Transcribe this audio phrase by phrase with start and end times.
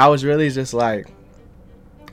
[0.00, 1.08] I was really just like,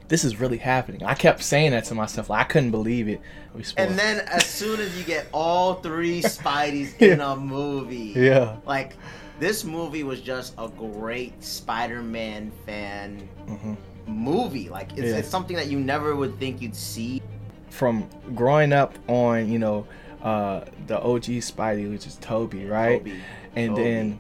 [0.08, 1.04] this is really happening.
[1.04, 2.32] I kept saying that to myself.
[2.32, 3.22] Like, I couldn't believe it.
[3.54, 3.64] We.
[3.78, 8.96] And then as soon as you get all three Spideys in a movie, yeah, like
[9.40, 13.76] this movie was just a great Spider-Man fan hmm
[14.08, 14.68] movie.
[14.70, 15.18] Like it's, Yeah.
[15.18, 17.22] it's something that you never would think you'd see.
[17.70, 19.86] from growing up on you know
[20.24, 22.98] uh the OG Spidey, which is Tobey, right?
[23.00, 23.20] Tobey.
[23.56, 23.84] and Tobey.
[23.84, 24.20] then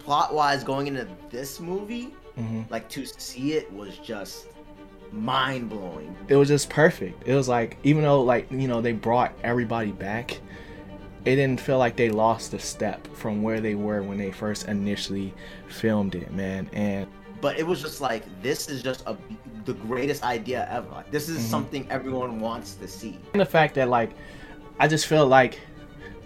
[0.00, 4.46] Plot-wise, going into this movie, mhm, like to see it was just
[5.12, 6.14] mind-blowing.
[6.28, 7.26] it was just perfect.
[7.26, 10.32] It was like even though like you know they brought everybody back,
[11.24, 14.66] it didn't feel like they lost a step from where they were when they first
[14.68, 15.32] initially
[15.68, 16.68] filmed it, man.
[16.72, 17.06] And
[17.40, 19.16] But it was just like this is just a
[19.64, 20.88] the greatest idea ever.
[20.90, 21.50] Like, this is Mhm.
[21.50, 23.18] something everyone wants to see.
[23.32, 24.10] And the fact that like
[24.78, 25.58] I just feel like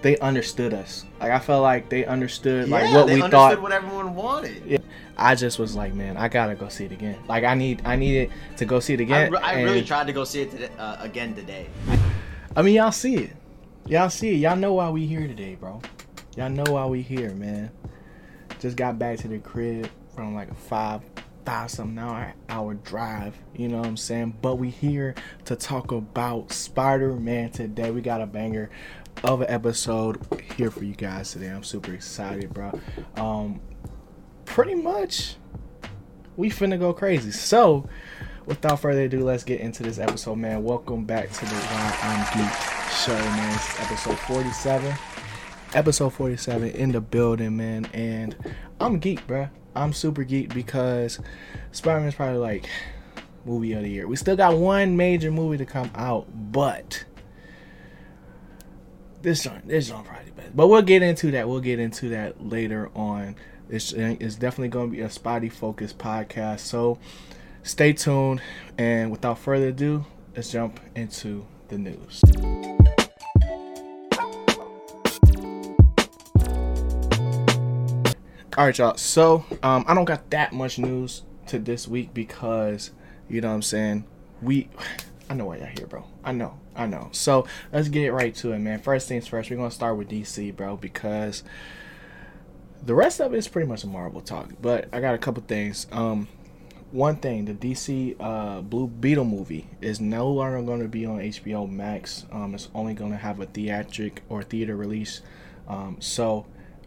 [0.02, 1.04] they understood us.
[1.20, 3.62] Like I felt like they understood like yeah, what they we understood thought.
[3.62, 4.62] what everyone wanted.
[4.66, 4.78] Yeah.
[5.16, 7.18] I just was like, man, I gotta go see it again.
[7.28, 9.32] Like I need, I needed to go see it I, again.
[9.32, 11.66] re- I really tried to go see it today, uh, again today.
[12.56, 13.36] I mean, y'all see it.
[13.86, 14.36] Y'all see it.
[14.36, 15.83] Y'all know why we here today, bro.
[16.36, 17.70] Y'all know why we here, man.
[18.60, 21.03] Just got back to the crib from like a five,
[21.44, 23.36] five something hour hour drive.
[23.55, 24.38] You know what I'm saying?
[24.41, 25.14] But we here
[25.47, 27.91] to talk about Spider-Man today.
[27.91, 28.70] We got a banger
[29.24, 30.18] of an episode
[30.56, 31.48] here for you guys today.
[31.48, 32.78] I'm super excited, bro.
[33.16, 33.60] Um,
[34.44, 35.36] pretty much,
[36.36, 37.30] we finna go crazy.
[37.30, 37.88] So,
[38.46, 40.64] without further ado, let's get into this episode, man.
[40.64, 42.52] Welcome back to the Why I'm Geek
[42.91, 43.52] show, man.
[43.52, 44.94] This is episode 47.
[45.74, 47.86] Episode 47 in the building, man.
[47.92, 48.36] And
[48.80, 49.50] I'm geek, bruh.
[49.76, 51.20] I'm super geek because
[51.70, 52.68] Spider-Man's probably like
[53.44, 54.08] movie of the year.
[54.08, 57.04] We still got one major movie to come out, but
[59.22, 60.56] this joint, this joint probably best.
[60.56, 61.48] But we'll get into that.
[61.48, 63.36] We'll get into that later on.
[63.68, 66.60] It's, it's definitely going to be a Spidey focused podcast.
[66.60, 66.98] So
[67.62, 68.41] stay tuned.
[68.78, 70.04] And without further ado,
[70.34, 72.22] let's jump into the news.
[78.59, 78.97] All right, y'all.
[78.97, 82.91] So um, I don't got that much news to this week because
[83.28, 84.04] you know what I'm saying.
[84.42, 84.69] We,
[85.30, 86.04] I know why y'all here, bro.
[86.25, 87.10] I know, I know.
[87.12, 88.80] So let's get right to it, man.
[88.80, 91.42] First things first, we're gonna start with DC, bro, because
[92.82, 94.50] the rest of it is pretty much a Marvel talk.
[94.62, 95.86] But I got a couple things.
[95.92, 96.26] Um,
[96.91, 101.18] one thing, the DC uh, Blue Beetle movie is no longer going to be on
[101.18, 102.24] HBO Max.
[102.32, 105.20] Um, it's only going to have a theatric or theater release.
[105.68, 106.47] Um, so,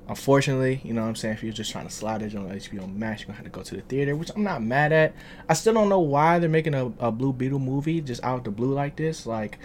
[0.10, 2.94] unfortunately, you know what I'm saying, if you're just trying to slide it on HBO
[2.94, 5.16] Max, you're going to have to go to the theater, which I'm not mad at.
[5.48, 8.44] I still don't know why they're making a, a Blue Beetle movie just out of
[8.44, 9.26] the blue like this.
[9.26, 9.60] Like,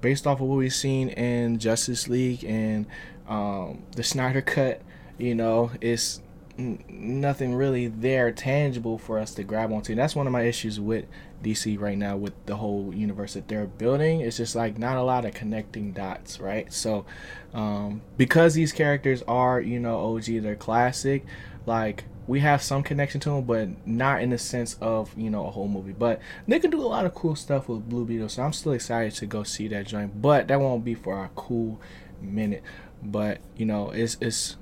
[0.00, 2.86] based off of what we've seen in Justice League and
[3.28, 4.82] um, the Snyder Cut,
[5.18, 6.20] you know, it's
[6.58, 9.92] n- nothing really there tangible for us to grab onto.
[9.92, 11.06] And that's one of my issues with
[11.42, 14.20] DC right now with the whole universe that they're building.
[14.20, 16.72] It's just like not a lot of connecting dots, right?
[16.72, 17.06] So,
[17.54, 21.24] um, because these characters are, you know, OG, they're classic,
[21.66, 25.48] like we have some connection to them, but not in the sense of, you know,
[25.48, 25.92] a whole movie.
[25.92, 28.70] But they can do a lot of cool stuff with Blue Beetle, so I'm still
[28.70, 30.22] excited to go see that joint.
[30.22, 31.80] But that won't be for a cool
[32.22, 32.62] minute.
[33.02, 34.56] But, you know, it's, it's,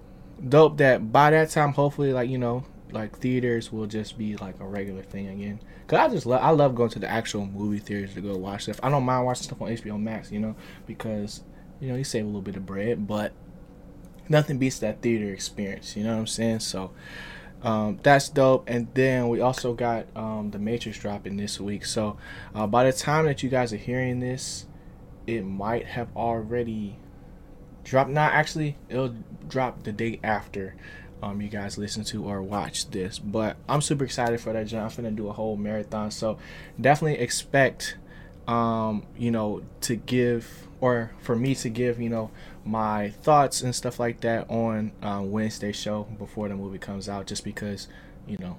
[0.49, 4.55] dope that by that time hopefully like you know like theaters will just be like
[4.61, 7.81] a regular thing again because i just love i love going to the actual movie
[7.81, 10.55] theaters to go watch stuff i don't mind watching stuff on hbo max you know
[10.87, 11.43] because
[11.81, 13.33] you know you save a little bit of bread but
[14.29, 16.93] nothing beats that theater experience you know what i'm saying so
[17.63, 18.65] um, that's dope.
[18.69, 21.85] And then we also got um, the matrix dropping this week.
[21.85, 22.17] So
[22.55, 24.67] uh, by the time that you guys are hearing this
[25.29, 26.97] it might have already
[27.85, 28.11] dropped.
[28.11, 29.15] not actually it'll
[29.47, 30.75] drop the day after
[31.23, 33.19] um you guys listen to or watch this.
[33.19, 36.11] But i'm super excited for that jump i'm finna do a whole marathon.
[36.11, 36.39] So
[36.81, 37.99] definitely expect
[38.47, 42.31] um you know to give or for me to give you know
[42.69, 47.27] my thoughts and stuff like that on uh, wednesday show before the movie comes out
[47.27, 47.89] just because
[48.27, 48.59] you know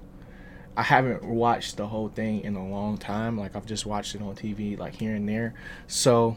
[0.76, 3.38] I haven't watched the whole thing in a long time.
[3.38, 5.52] Like I've just watched it on TV, like here and there.
[5.86, 6.36] So,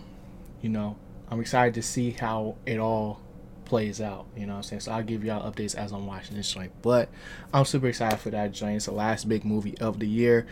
[0.62, 0.98] you know,
[1.30, 3.22] I'm excited to see how it all
[3.66, 4.26] plays out.
[4.36, 4.80] You know what I'm saying?
[4.82, 6.72] So I'll give y'all updates as I'm watching this joint.
[6.82, 7.10] But
[7.54, 8.78] I'm super excited for that joint.
[8.78, 10.46] It's the last big movie of the year.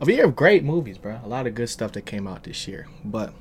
[0.00, 1.20] Of a year of great movies, bro.
[1.22, 2.88] A lot of good stuff that came out this year.
[3.04, 3.32] But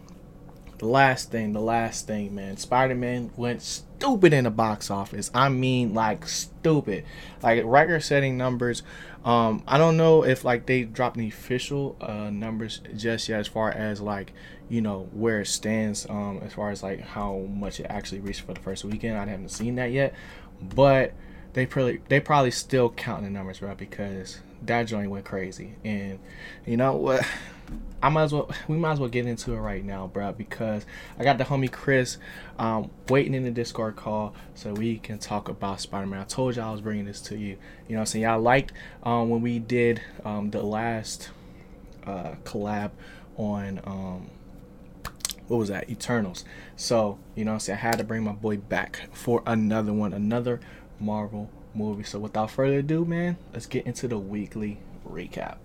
[0.77, 2.57] the last thing, the last thing, man.
[2.57, 5.31] Spider-Man went stupid in the box office.
[5.33, 7.05] I mean, like stupid.
[7.41, 8.83] Like record-setting numbers.
[9.23, 13.47] Um, I don't know if like they dropped the official uh, numbers just yet, as
[13.47, 14.33] far as like
[14.69, 16.07] you know where it stands.
[16.09, 19.25] Um, as far as like how much it actually reached for the first weekend, I
[19.25, 20.13] haven't seen that yet.
[20.61, 21.13] But
[21.53, 25.75] they probably they probably still counting the numbers, bro, because that joint went crazy.
[25.83, 26.19] And
[26.65, 27.25] you know what?
[28.01, 30.85] I might as well we might as well get into it right now, bro, because
[31.17, 32.17] I got the homie Chris
[32.59, 36.19] um, waiting in the Discord call so we can talk about Spider Man.
[36.19, 37.57] I told y'all I was bringing this to you.
[37.87, 38.23] You know what I'm saying?
[38.23, 38.73] Y'all liked
[39.03, 41.29] um, when we did um, the last
[42.05, 42.91] uh, collab
[43.37, 44.29] on um,
[45.47, 45.89] what was that?
[45.89, 46.43] Eternals.
[46.75, 47.77] So, you know I'm saying?
[47.77, 50.59] I had to bring my boy back for another one, another
[50.99, 52.03] Marvel movie.
[52.03, 54.79] So without further ado, man, let's get into the weekly
[55.09, 55.57] recap.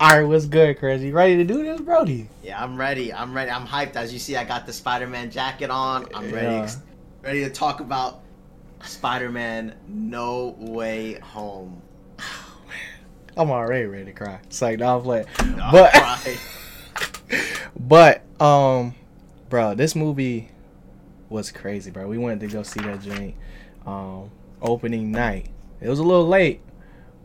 [0.00, 1.02] All right, what's good, Chris?
[1.02, 2.28] You ready to do this, Brody?
[2.44, 3.12] Yeah, I'm ready.
[3.12, 3.50] I'm ready.
[3.50, 3.96] I'm hyped.
[3.96, 6.06] As you see, I got the Spider-Man jacket on.
[6.14, 6.46] I'm ready.
[6.46, 6.70] Yeah.
[7.24, 8.20] Ready to talk about
[8.84, 11.82] Spider-Man: No Way Home.
[13.36, 14.38] I'm already ready to cry.
[14.44, 15.26] It's like, no, I'm playing.
[15.40, 16.38] Oh, But,
[18.38, 18.94] but, um,
[19.48, 20.50] bro, this movie
[21.28, 22.06] was crazy, bro.
[22.08, 23.34] We went to go see that joint,
[23.86, 24.30] um,
[24.60, 25.48] opening night.
[25.80, 26.60] It was a little late,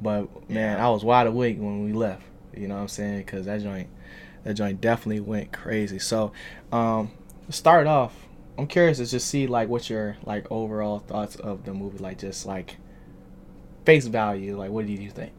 [0.01, 0.79] but man.
[0.79, 2.23] I was wide awake when we left.
[2.55, 3.19] You know what I'm saying?
[3.19, 3.89] Because that joint,
[4.43, 5.99] that joint definitely went crazy.
[5.99, 6.31] So,
[6.71, 7.11] um,
[7.47, 8.15] to start off,
[8.57, 12.19] I'm curious to just see like what your like overall thoughts of the movie, like
[12.19, 12.77] just like
[13.85, 14.57] face value.
[14.57, 15.33] Like, what did you think?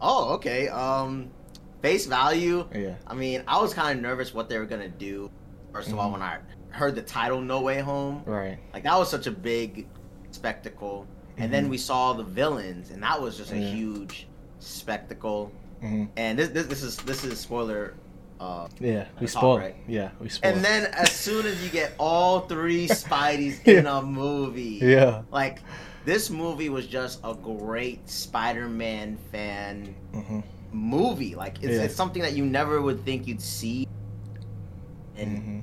[0.00, 0.68] Oh, okay.
[0.68, 1.30] Um,
[1.86, 2.66] face value.
[2.74, 2.94] Yeah.
[3.06, 5.30] I mean, I was kind of nervous what they were gonna do.
[5.72, 6.12] 1st of all, Mhm.
[6.14, 6.38] when I
[6.70, 8.58] heard the title "No Way Home," Right.
[8.74, 9.86] like that was such a big
[10.30, 11.06] spectacle.
[11.38, 11.70] And then Mhm.
[11.70, 13.68] we saw the villains, and that was just a Yeah.
[13.78, 14.26] huge
[14.58, 15.52] spectacle.
[15.80, 17.92] hmm And this, this, this is this is spoiler.
[18.40, 19.60] Uh, Yeah, we spoiled.
[19.60, 19.76] right.
[19.86, 20.56] Yeah, we spoiled.
[20.56, 23.78] and then as soon as you get all three Spideys Yeah.
[23.80, 25.22] in a movie, yeah.
[25.30, 25.60] like
[26.06, 30.40] this movie was just a great Spider-Man fan hmm
[30.72, 31.34] movie.
[31.34, 31.82] Like it's, Yeah.
[31.82, 33.86] it's something that you never would think you'd see,
[35.16, 35.58] and hmm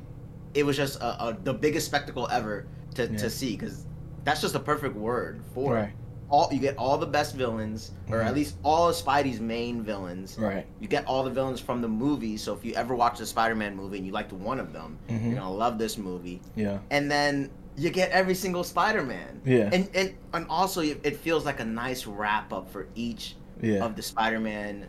[0.56, 3.18] it was just a, a, the biggest spectacle ever to, Yeah.
[3.18, 3.86] to see because
[4.24, 5.82] that's just a perfect word for it.
[5.82, 5.94] Right.
[6.30, 6.48] all.
[6.54, 8.26] You get all the best villains, or Mhm.
[8.26, 10.38] at least all of Spidey's main villains.
[10.38, 10.68] Right.
[10.80, 12.38] You get all the villains from the movie.
[12.38, 15.26] So if you ever watch the Spider-Man movie and you liked one of them, hmm
[15.32, 16.40] you're gonna love this movie.
[16.56, 16.78] Yeah.
[16.92, 19.42] And then you get every single Spider-Man.
[19.46, 19.72] Yeah.
[19.74, 23.84] And and and also it it feels like a nice wrap up for each Yeah.
[23.86, 24.88] of the Spider-Man.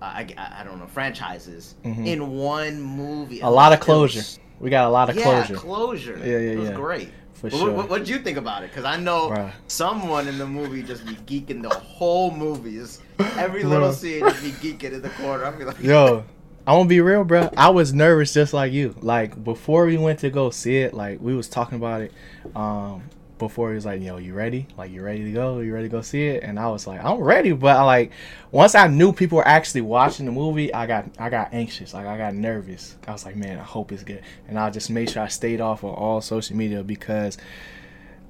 [0.00, 2.06] Uh, I, I I don't know franchises Mhm.
[2.06, 3.40] in one movie.
[3.40, 4.40] A lot of It was- closure.
[4.60, 6.18] We got a lot of yeah, closure closure.
[6.18, 6.74] Yeah, yeah, It was yeah.
[6.76, 7.10] great.
[7.34, 7.72] for But sure.
[7.72, 8.70] What, what did you think about it?
[8.70, 9.52] Because I know Bruh.
[9.66, 12.76] someone in the movie just be geeking the whole movie.
[12.76, 13.02] Just
[13.36, 15.50] every little scene just be geeking in the corner.
[15.52, 16.24] Be like, Yo,
[16.66, 17.50] I'm gonna be real, bro.
[17.56, 18.94] I was nervous just like you.
[19.02, 22.12] Like before we went to go see it, like we was talking about it.
[22.54, 23.02] Um,
[23.38, 24.66] before he was like, "Yo, you ready?
[24.76, 25.60] Like you ready to go?
[25.60, 28.12] You ready to go see it?" And I was like, "I'm ready," but I, like
[28.50, 31.94] once I knew people were actually watching the movie, I got I got anxious.
[31.94, 32.96] Like I got nervous.
[33.06, 35.60] I was like, "Man, I hope it's good." And I just made sure I stayed
[35.60, 37.38] off of all social media because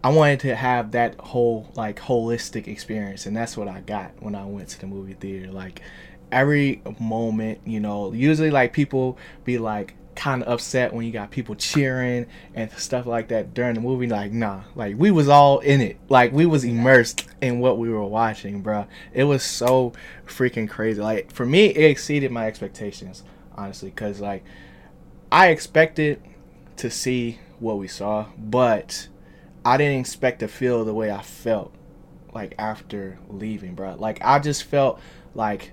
[0.02, 4.34] I wanted to have that whole like holistic experience, and that's what I got when
[4.34, 5.50] I went to the movie theater.
[5.50, 5.82] Like
[6.32, 11.30] every moment, you know, usually like people be like kind of upset when you got
[11.30, 14.08] people cheering and stuff like that during the movie.
[14.08, 15.98] Like nah, like we was all in it.
[16.08, 18.86] Like we was immersed in what we were watching, bro.
[19.12, 19.92] It was so
[20.26, 21.00] freaking crazy.
[21.00, 23.22] Like for me, it exceeded my expectations,
[23.54, 24.42] honestly, because like
[25.30, 26.20] I expected
[26.78, 29.08] to see what we saw, but
[29.64, 31.74] I didn't expect to feel the way I felt
[32.32, 33.96] like after leaving, bro.
[33.98, 35.00] Like I just felt
[35.34, 35.72] like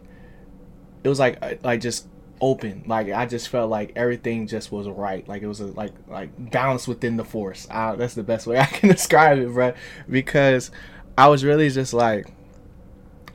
[1.03, 2.08] it was like uh, like just
[2.43, 2.83] open.
[2.85, 5.25] Like I just felt like everything just was right.
[5.27, 7.65] Like it was a, like like balance within the force.
[7.71, 9.73] I, that's the best way I can describe it, bro.
[10.09, 10.69] Because
[11.17, 12.27] I was really just like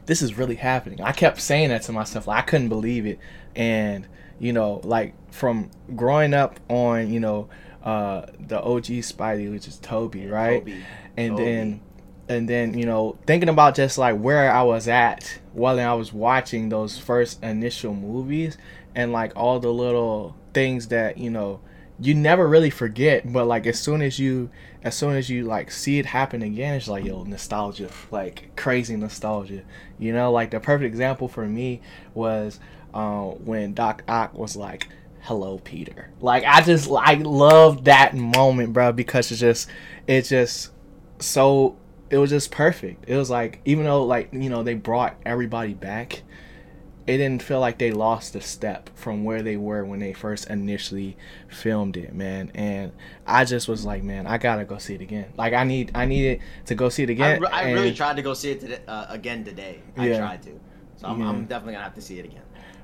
[0.04, 1.00] this is really happening.
[1.00, 2.26] I kept saying that to myself.
[2.26, 3.18] Like, I couldn't believe it.
[3.54, 4.06] And,
[4.38, 7.48] you know, like from growing up on, you know,
[7.82, 10.60] uh the OG Spidey, which is Tobey, right?
[10.60, 10.84] Tobey.
[11.16, 11.44] and Tobey.
[11.44, 11.80] then
[12.28, 16.12] and then you know thinking about just like where i was at while i was
[16.12, 18.58] watching those first initial movies
[18.95, 21.61] and like all the little things that you know
[22.00, 24.50] you never really forget but like as soon as you
[24.83, 28.97] as soon as you like see it happen again it's like yo nostalgia like crazy
[28.97, 29.62] nostalgia
[29.99, 31.80] you know like the perfect example for me
[32.14, 32.61] was
[32.95, 34.88] uh, when doc ock was like
[35.21, 39.68] hello peter like i just i love that moment bro because it's just
[40.07, 40.71] it's just
[41.18, 41.76] so
[42.11, 43.04] it was just perfect.
[43.09, 46.23] It was like even though like you know they brought everybody back,
[47.08, 50.48] it didn't feel like they lost a step from where they were when they first
[50.48, 51.16] initially
[51.48, 52.50] filmed it, man.
[52.54, 52.92] And
[53.26, 55.26] I just was like, man, I gotta go see it again.
[55.36, 57.40] Like I need I needed to go see it again.
[57.40, 59.80] re- I really tried to go see it today, uh, again today.
[59.96, 60.18] I Yeah.
[60.18, 60.60] tried to.
[60.96, 61.28] So I'm, Yeah.
[61.28, 62.42] I'm definitely gonna have to see it again.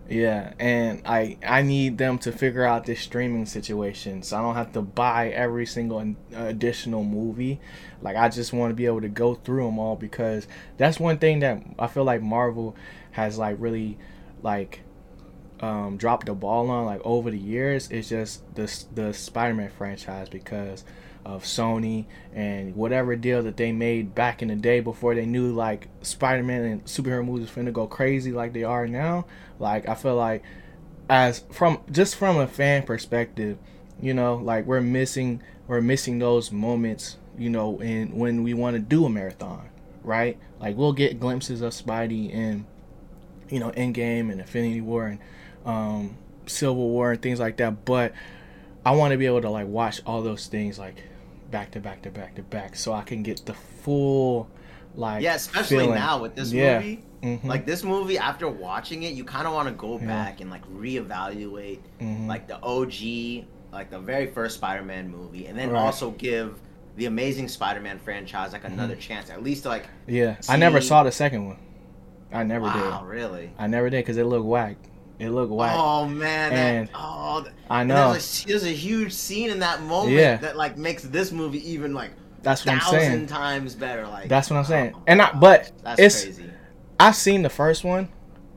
[0.08, 4.54] Yeah, and I I need them to figure out this streaming situation, so I don't
[4.54, 7.58] have to buy every single additional movie.
[8.02, 11.16] Like I just want to be able to go through them all because that's one
[11.18, 12.76] thing that I feel like Marvel
[13.12, 13.96] has like really
[14.44, 14.82] like
[15.58, 17.90] um, dropped the ball on like over the years.
[17.90, 20.84] It's just the the Spider-Man franchise because
[21.24, 25.52] of Sony and whatever deal that they made back in the day before they knew
[25.52, 29.24] like Spider-Man and superhero movies finna go crazy like they are now.
[29.58, 30.42] Like I feel like
[31.08, 33.58] as from just from a fan perspective,
[34.00, 38.74] you know, like we're missing we're missing those moments, you know, in when we want
[38.74, 39.70] to do a marathon,
[40.02, 40.38] right?
[40.60, 42.66] Like we'll get glimpses of Spidey in
[43.50, 45.18] you know, Endgame and Infinity War and
[45.64, 47.84] um, Civil War and things like that.
[47.84, 48.12] But
[48.84, 51.02] I want to be able to like watch all those things like
[51.50, 54.48] back to back to back to back, so I can get the full
[54.96, 55.94] like Yeah, especially feeling.
[55.94, 56.78] now with this Yeah.
[56.78, 57.02] movie.
[57.22, 57.44] Mhm.
[57.44, 60.06] Like this movie, after watching it, you kind of want to go Yeah.
[60.06, 62.26] back and like reevaluate Mhm.
[62.26, 65.80] like the OG, like the very first Spider-Man movie, and then Right.
[65.80, 66.60] also give
[66.96, 69.86] the Amazing Spider-Man franchise like another chance, at least to, like.
[70.06, 71.56] yeah, I never saw the second one.
[72.34, 73.08] I never Wow, did.
[73.08, 73.50] really?
[73.58, 74.76] I never did because it looked whack.
[75.18, 75.72] It looked whack.
[75.74, 78.10] Oh man, And that, oh, I know.
[78.12, 80.36] There's a, there's a huge scene in that moment Yeah.
[80.38, 82.10] that like makes this movie even like
[82.42, 83.26] That's what I'm thousand saying.
[83.28, 84.06] times better.
[84.06, 84.92] Like That's what I'm saying.
[84.96, 86.50] oh, And I- but that's it's- crazy.
[87.00, 88.08] I've seen the first one,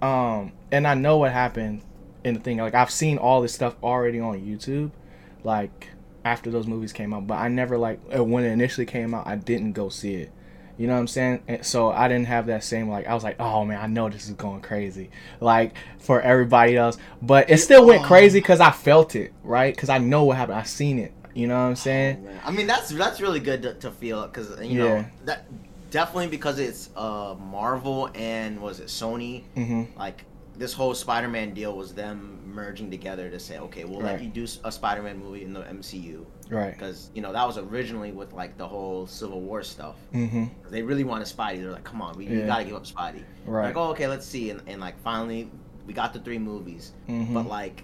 [0.01, 1.81] um, and I know what happened
[2.23, 2.57] in the thing.
[2.57, 4.91] Like I've seen all this stuff already on YouTube,
[5.43, 5.89] like
[6.25, 7.25] after those movies came out.
[7.27, 9.25] But I never like uh, when it initially came out.
[9.27, 10.31] I didn't go see it.
[10.77, 11.41] You know what I'm saying?
[11.47, 14.09] And so I didn't have that same like I was like, oh man, I know
[14.09, 15.09] this is going crazy,
[15.41, 16.97] like for everybody else.
[17.21, 18.07] But it still went Oh.
[18.07, 19.73] crazy because I felt it, right?
[19.75, 20.59] Because I know what happened.
[20.59, 21.13] I seen it.
[21.33, 22.27] You know what I'm saying?
[22.27, 22.47] Oh.
[22.47, 25.45] I mean, that's that's really good to, to feel because you know that
[25.89, 30.25] definitely because it's uh Marvel and was it Sony hmm like
[30.57, 34.13] this whole Spider-Man deal was them merging together to say, okay, we'll Right.
[34.13, 36.71] let you do a Spider-Man movie in the MCU Right.
[36.73, 39.95] because you know that was originally with like the whole Civil War stuff.
[40.11, 41.61] hmm They really wanted Spidey.
[41.61, 43.23] They're like, come on, we, we gotta give up Spidey.
[43.45, 43.67] Right.
[43.67, 45.49] Like, oh, okay, let's see, and, and like finally
[45.85, 47.83] we got the three movies, hmm but like.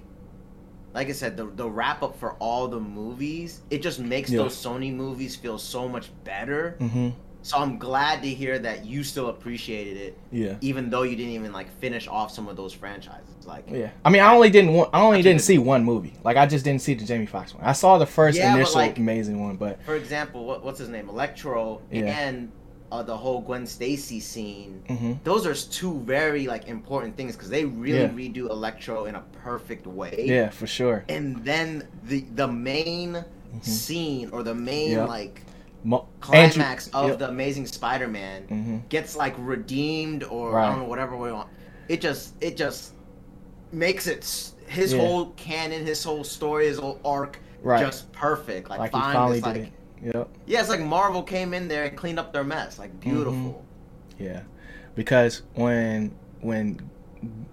[0.93, 4.43] Like I said, the, the wrap up for all the movies, it just makes Yeah.
[4.43, 6.75] those Sony movies feel so much better.
[6.77, 7.09] hmm
[7.41, 10.55] So I'm glad to hear that you still appreciated it, Yeah.
[10.61, 13.32] even though you didn't even like finish off some of those franchises.
[13.45, 16.13] Like, Yeah, I mean, I only didn't want, I only a didn't see one movie.
[16.23, 17.63] Like, I just didn't see the Jamie Foxx one.
[17.63, 20.89] I saw the first Yeah, initial like- amazing one, but for example, what, what's his
[20.89, 22.05] name, Electro, Yeah.
[22.05, 22.51] and
[22.91, 24.83] uh, the whole Gwen Stacy scene.
[24.87, 28.09] hmm Those are two very like important things because they really Yeah.
[28.09, 30.25] redo Electro in a perfect way.
[30.27, 31.03] yeah, for sure.
[31.09, 33.13] And then the the main
[33.55, 33.63] Mhm.
[33.65, 35.07] scene or the main Yep.
[35.09, 35.41] like
[35.83, 37.19] Mo- climax Andrew- of yep.
[37.19, 41.49] the Amazing Spider-Man hmm gets like redeemed or I don't know whatever we want.
[41.89, 42.92] It just it just
[43.73, 44.99] makes it his Yeah.
[44.99, 47.79] whole canon, his whole story, his whole arc Right.
[47.85, 48.69] just perfect.
[48.69, 49.69] Like, Like, fine, finally it's like it.
[50.03, 50.29] Yep.
[50.47, 52.77] yeah, it's like Marvel came in there and cleaned up their mess.
[52.77, 53.63] Like beautiful.
[54.19, 54.41] Yeah,
[54.95, 56.11] because when
[56.41, 56.89] when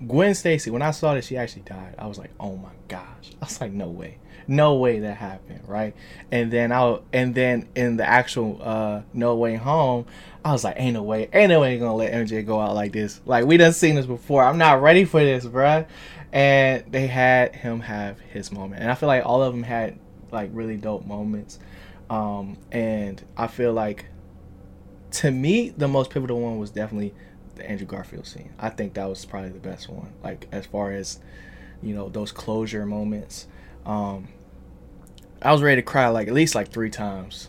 [0.07, 3.31] Gwen Stacy, when I saw that she actually died, I was like, oh my gosh.
[3.41, 5.95] I was like, no way, no way that happened, right?
[6.33, 10.07] And then I and then in the actual uh No Way Home,
[10.45, 12.93] I was like, ain't no way, ain't no way gonna let MJ go out like
[12.93, 13.21] this.
[13.27, 14.43] Like we done seen this before.
[14.43, 15.87] I'm not ready for this, bruh.
[16.33, 19.99] And they had him have his moment, and I feel like all of them had
[20.31, 21.59] like really dope moments.
[22.09, 24.07] Um, and I feel like
[25.13, 27.15] to me, the most pivotal one was definitely
[27.57, 28.53] the Andrew Garfield scene.
[28.59, 30.13] I think that was probably the best one.
[30.23, 31.21] Like as far as
[31.83, 33.47] you know, those closure moments.
[33.87, 34.29] Um,
[35.43, 37.49] I was ready to cry like at least like three times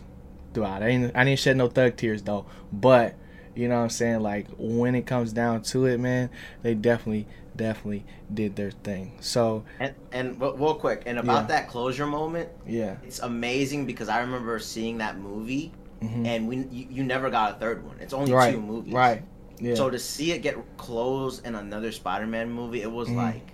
[0.52, 0.82] throughout.
[0.82, 3.14] I didn't I didn't shed no thug tears though, but
[3.54, 4.20] you know what I'm saying.
[4.20, 6.30] Like when it comes down to it, man,
[6.62, 9.12] they definitely definitely did their thing.
[9.20, 11.46] So And and real quick, and about Yeah.
[11.48, 16.26] that closure moment, yeah, it's amazing because I remember seeing that movie Mhm.
[16.26, 17.96] and we you, you never got a third one.
[18.00, 18.94] It's only right, two movies.
[18.94, 19.22] right,
[19.60, 23.16] yeah, So to see it get closed in another Spider-Man movie, it was Mhm.
[23.16, 23.52] like,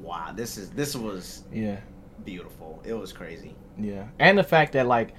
[0.00, 1.80] wow, this is this was yeah.
[2.24, 2.80] beautiful.
[2.84, 3.54] It was crazy.
[3.78, 5.14] Yeah, and the fact that like,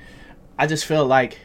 [0.58, 1.40] I just feel like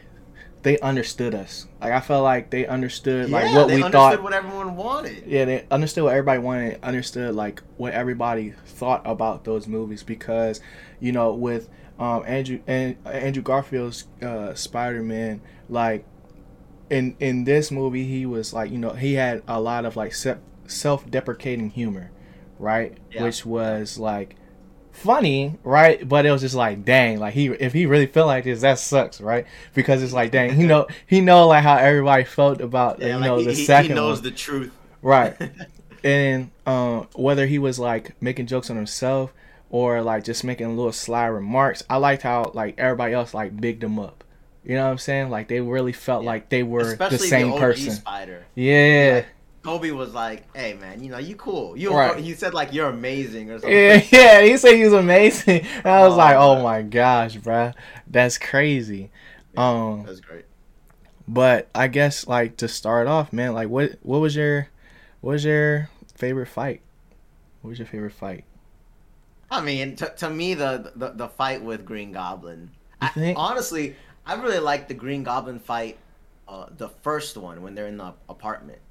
[0.63, 1.67] they understood us.
[1.81, 4.23] Like I felt like they understood like yeah, what they we understood thought.
[4.23, 5.23] what everyone wanted.
[5.27, 6.83] yeah, they understood what everybody wanted.
[6.83, 10.61] Understood like what everybody thought about those movies because,
[10.99, 16.05] you know, with um, Andrew and Andrew Garfield's uh, Spider Man, like
[16.89, 20.13] in in this movie, he was like you know he had a lot of like
[20.13, 22.11] se- self deprecating humor,
[22.57, 22.97] right?
[23.11, 23.23] Yeah.
[23.23, 24.37] Which was like
[24.93, 26.07] funny, right?
[26.07, 28.79] But it was just like, dang, like he if he really felt like this, that
[28.79, 29.45] sucks, right?
[29.73, 33.13] Because it's like, dang, he know he know like how everybody felt about Yeah, you
[33.15, 34.71] like know he, the he- he second knows one, the truth.
[35.01, 35.35] right?
[36.03, 39.33] and um, whether he was like making jokes on himself
[39.69, 43.83] or like just making little sly remarks, I liked how like everybody else like bigged
[43.83, 44.23] him up.
[44.65, 45.29] You know what I'm saying?
[45.29, 46.29] Like they really felt Yeah.
[46.29, 47.91] like they were Especially the same OG person.
[47.91, 48.45] Spider.
[48.55, 49.25] Yeah.
[49.63, 51.77] Tobey was like, "Hey man, you know you cool.
[51.77, 52.17] You Right.
[52.17, 55.65] he said like you're amazing or something." Yeah, yeah, he said he was amazing.
[55.77, 56.63] And I was Oh, like, oh man.
[56.63, 57.73] my gosh, bruh.
[58.07, 59.09] That's crazy.
[59.55, 60.45] Um That's great.
[61.27, 64.67] But I guess like to start off, man, like what what was your
[65.21, 66.81] what was your favorite fight?
[67.61, 68.45] What was your favorite fight?
[69.49, 72.71] I mean, to, to me, the, the the fight with Green Goblin.
[73.15, 75.99] You I, honestly, I really like the Green Goblin fight,
[76.47, 78.81] uh, the first one when they're in the apartment,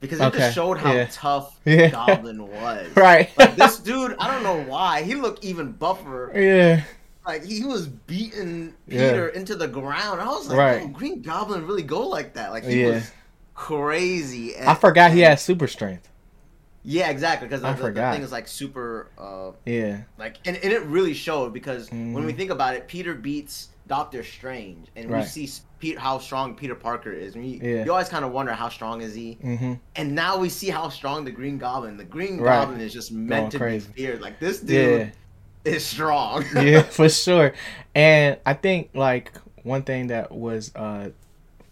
[0.00, 1.06] because it Okay, just showed how yeah.
[1.12, 1.90] tough Yeah.
[1.90, 2.88] Goblin was.
[2.96, 3.30] Right.
[3.38, 6.32] Like this dude, I don't know why he looked even buffer.
[6.34, 6.82] yeah.
[7.26, 9.10] Like he was beating Yeah.
[9.10, 10.20] Peter into the ground.
[10.20, 10.82] I was like, Right.
[10.84, 12.50] oh, Green Goblin really go like that?
[12.50, 12.90] Like he Yeah.
[12.90, 13.10] was
[13.54, 14.54] crazy.
[14.56, 16.08] And, I forgot he had super strength.
[16.82, 17.46] Yeah, exactly.
[17.46, 19.08] Because I the, the thing is like super.
[19.18, 19.98] Uh, Yeah.
[20.18, 22.36] like, and, and it really showed because when we Mhm.
[22.38, 27.10] think about it, Peter beats Doctor Strange, and we see Pete, how strong Peter Parker
[27.12, 27.34] is.
[27.34, 27.84] And you, Yeah.
[27.84, 29.74] you always kind of wonder how strong is he, Mm-hmm.
[29.96, 31.96] and now we see how strong the Green Goblin.
[31.96, 32.60] The Green Right.
[32.60, 33.88] Goblin is just meant to crazy.
[33.94, 34.20] be feared.
[34.20, 34.66] Like this Yeah.
[34.98, 35.12] dude
[35.64, 36.44] is strong.
[36.54, 37.52] yeah, for sure.
[37.94, 39.32] And I think like
[39.62, 41.10] one thing that was uh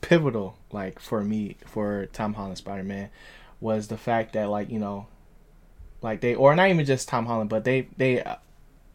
[0.00, 3.11] pivotal like for me for Tom Holland Spider Man
[3.61, 5.07] was the fact that like you know
[6.03, 8.37] like they or not even just Tom Holland but they they uh,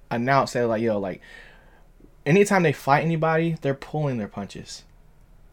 [0.10, 1.22] announced that like yo like
[2.25, 4.84] anytime they fight anybody they're pulling their punches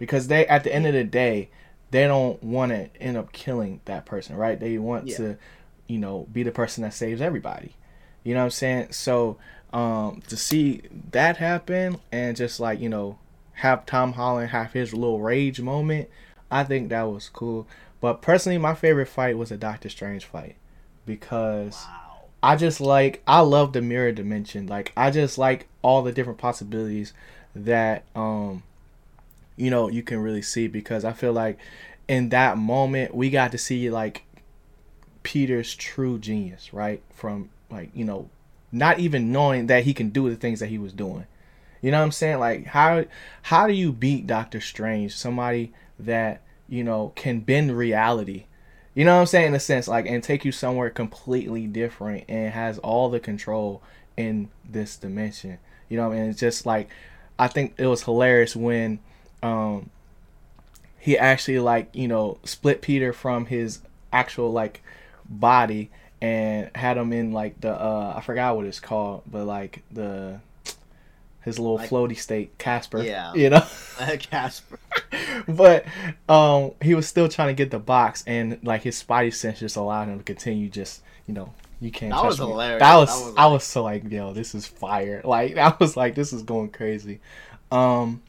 [0.01, 1.49] because they at the end of the day
[1.93, 5.17] they don't want to end up killing that person right they want Yeah.
[5.19, 5.39] to
[5.87, 7.77] you know be the person that saves everybody
[8.23, 8.93] you know what I'm saying?
[8.93, 9.39] So
[9.73, 13.19] um, to see that happen and just like you know
[13.55, 16.09] have Tom Holland have his little rage moment,
[16.51, 17.67] I think that was cool.
[18.01, 20.57] But personally, my favorite fight was a Doctor Strange fight
[21.07, 22.21] because wow.
[22.43, 24.67] I just like I love the mirror dimension.
[24.67, 27.13] Like I just like all the different possibilities
[27.55, 28.63] that um
[29.61, 31.59] you know you can really see because I feel like
[32.09, 34.25] in that moment we got to see like
[35.23, 37.03] Peter's true genius, right?
[37.15, 38.31] From like, you know,
[38.73, 41.27] not even knowing that he can do the things that he was doing.
[41.83, 42.39] You know what I'm saying?
[42.39, 43.05] Like how
[43.43, 45.15] how do you beat Doctor Strange?
[45.15, 48.47] Somebody that, you know, can bend reality.
[48.95, 49.49] You know what I'm saying?
[49.49, 53.83] In a sense, like and take you somewhere completely different and has all the control
[54.17, 55.59] in this dimension.
[55.89, 56.89] You know, and it's just like
[57.39, 59.01] I think it was hilarious when
[59.43, 59.91] um
[60.99, 63.81] he actually like, you know, split Peter from his
[64.13, 64.83] actual like
[65.29, 69.83] body and had him in like the uh I forgot what it's called, but like
[69.91, 70.41] the
[71.43, 73.03] his little Like- floaty state, Casper.
[73.03, 73.33] Yeah.
[73.35, 73.65] You know?
[74.19, 74.79] Casper.
[75.49, 75.87] but
[76.29, 79.77] um he was still trying to get the box and like his spidey sense just
[79.77, 82.47] allowed him to continue just, you know, you can't That was me.
[82.47, 82.81] hilarious.
[82.81, 85.23] That was, That was I like- was so like, yo, this is fire.
[85.25, 87.21] Like I was like, this is going crazy.
[87.73, 88.21] Um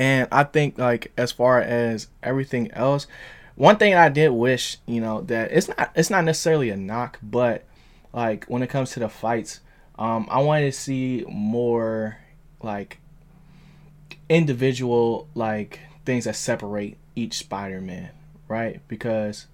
[0.00, 3.06] and I think like as far as everything else,
[3.54, 7.18] one thing I did wish, you know, that it's not it's not necessarily a knock,
[7.22, 7.66] but
[8.10, 9.60] like when it comes to the fights,
[9.98, 12.16] um, I wanted to see more
[12.62, 12.98] like
[14.30, 18.08] individual like things that separate each Spider-Man,
[18.48, 18.80] right?
[18.88, 19.48] Because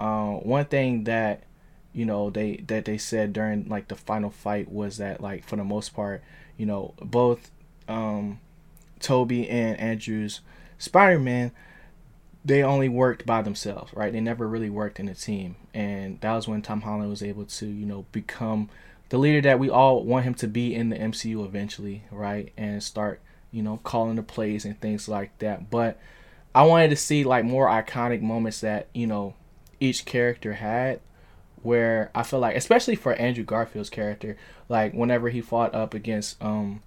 [0.00, 1.44] uh, one thing that
[1.92, 5.54] you know they that they said during like the final fight was that like for
[5.54, 6.24] the most part,
[6.56, 7.52] you know, both
[7.86, 8.40] um,
[9.02, 10.40] Tobey and Andrew's
[10.78, 11.52] Spider-Man
[12.44, 14.12] they only worked by themselves, right?
[14.12, 15.56] They never really worked in a team.
[15.72, 18.68] And that was when Tom Holland was able to, you know, become
[19.10, 22.52] the leader that we all want him to be in the MCU eventually, right?
[22.56, 23.20] And start,
[23.52, 25.70] you know, calling the plays and things like that.
[25.70, 26.00] But
[26.54, 29.34] I wanted to see like more iconic moments that, you know,
[29.78, 31.00] each character had
[31.62, 34.36] where I feel like especially for Andrew Garfield's character,
[34.68, 36.82] like whenever he fought up against um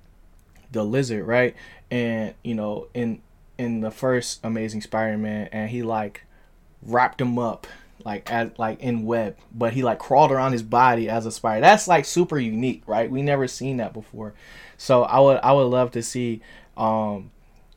[0.76, 1.56] the lizard, right?
[1.90, 3.22] And, you know, in
[3.58, 6.24] in the first Amazing Spider-Man, and he like
[6.84, 7.66] wrapped him up
[8.04, 11.62] like as like in web, but he like crawled around his body as a spider.
[11.62, 13.10] That's like super unique, right?
[13.10, 14.34] We never seen that before.
[14.78, 16.42] So I would I would love to see
[16.78, 17.32] um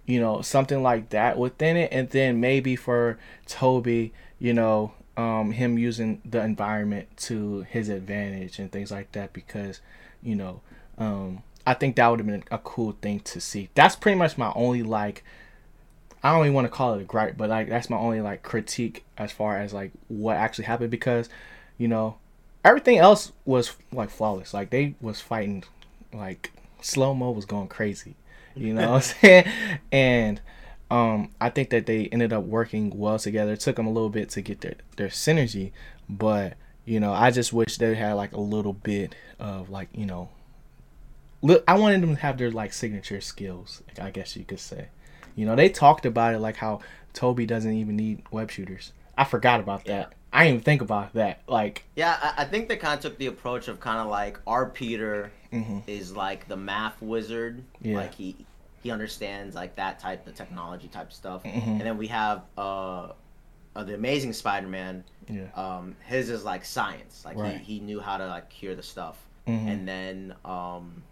[0.07, 5.53] you know something like that within it, and then maybe for Tobey, you know, um
[5.53, 9.81] him using the environment to his advantage and things like that because
[10.23, 10.61] you know
[10.99, 13.69] um I think that would have been a cool thing to see.
[13.75, 15.25] That's pretty much my only like
[16.23, 18.43] I don't even want to call it a gripe, but like that's my only like
[18.43, 21.29] critique as far as like what actually happened because,
[21.79, 22.19] you know,
[22.65, 24.53] everything else was like flawless.
[24.55, 25.65] Like they was fighting,
[26.13, 28.17] like slow mo was going crazy,
[28.55, 29.49] you know what I'm saying?
[29.93, 30.41] And
[30.91, 33.53] Um, I think that they ended up working well together.
[33.53, 35.73] It took them a little bit to get their their synergy,
[36.09, 40.07] but you know, I just wish they had like a little bit of like you
[40.07, 40.31] know,
[41.43, 43.83] look, I wanted them to have their like signature skills.
[44.01, 44.89] I guess you could say.
[45.35, 46.81] You know, they talked about it like how
[47.13, 48.93] Tobey doesn't even need web shooters.
[49.17, 50.13] I forgot about that.
[50.33, 51.41] I didn't even think about that.
[51.47, 54.39] Like, Yeah, I, I think they kind of took the approach of kind of like
[54.47, 57.63] our Peter mhm, is like the math wizard.
[57.81, 57.97] Yeah.
[57.97, 58.37] Like he
[58.83, 61.43] he understands like that type of technology type stuff.
[61.45, 61.67] Mhm.
[61.67, 63.13] And then we have uh,
[63.75, 65.05] uh the Amazing Spider-Man.
[65.29, 67.23] yeah, Um, his is like science.
[67.25, 67.59] Like Right.
[67.59, 69.17] he, he knew how to like cure the stuff.
[69.47, 71.03] mhm, And then um,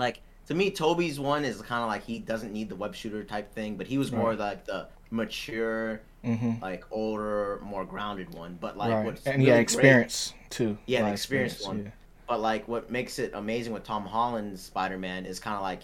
[0.00, 3.22] like to me, Tobey's one is kind of like he doesn't need the web shooter
[3.22, 4.38] type thing, but he was more Right.
[4.38, 6.60] like the mature, mhm.
[6.60, 8.58] like older, more grounded one.
[8.60, 10.76] But like right, what's and really yeah, great- experience too.
[10.86, 11.92] Yeah, the experienced experience, one.
[12.28, 15.82] But like, what makes it amazing with Tom Holland's Spider Man is kind of like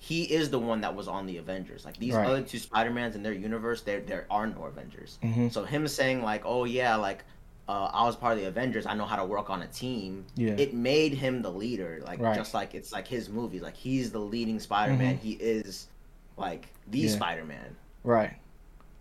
[0.00, 1.84] he is the one that was on the Avengers.
[1.84, 2.26] Like these Right.
[2.26, 5.18] other two Spider Mans in their universe, there there are no Avengers.
[5.22, 5.28] Yeah.
[5.30, 7.24] hmm So him saying like, "Oh yeah, like
[7.68, 8.86] uh, I was part of the Avengers.
[8.86, 10.52] I know how to work on a team." Yeah.
[10.56, 12.00] It made him the leader.
[12.04, 12.34] Like Right.
[12.36, 13.62] just like it's like his movies.
[13.62, 15.16] Like he's the leading Spider Man.
[15.16, 15.20] Mhm.
[15.20, 15.88] He is
[16.36, 17.10] like the Yeah.
[17.10, 17.76] Spider Man.
[18.04, 18.36] Right.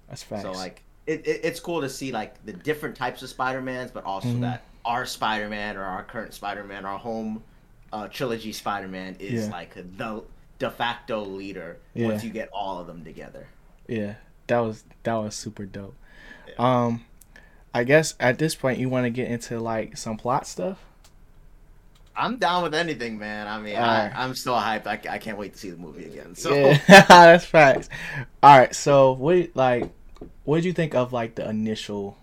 [0.09, 0.43] That's facts.
[0.43, 3.91] So like it, it, it's cool to see like the different types of Spider Mans,
[3.91, 4.41] but also Mhm.
[4.41, 7.43] that our Spider Man or our current Spider Man, our home
[7.93, 9.51] uh, trilogy Spider Man is Yeah.
[9.51, 10.23] like the
[10.59, 12.07] de facto leader Yeah.
[12.07, 13.47] once you get all of them together.
[13.87, 14.15] Yeah,
[14.47, 15.95] that was that was super dope.
[16.57, 17.05] Um,
[17.73, 20.83] I guess at this point you want to get into like some plot stuff.
[22.15, 23.47] I'm down with anything, man.
[23.47, 24.11] I mean, Alright.
[24.15, 24.87] I, I'm still hyped.
[24.87, 26.33] I, I can't wait to see the movie again.
[26.35, 26.77] So yeah,
[27.07, 27.89] that's facts.
[28.41, 29.91] All right, so what like
[30.43, 32.17] what did you think of like the initial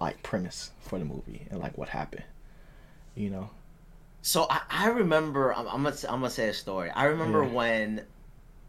[0.00, 2.22] like premise for the movie and like what happened?
[3.16, 3.50] You know.
[4.22, 6.90] So I, I remember I'm, I'm gonna I'm gonna say a story.
[6.90, 7.50] I remember Yeah.
[7.50, 8.04] when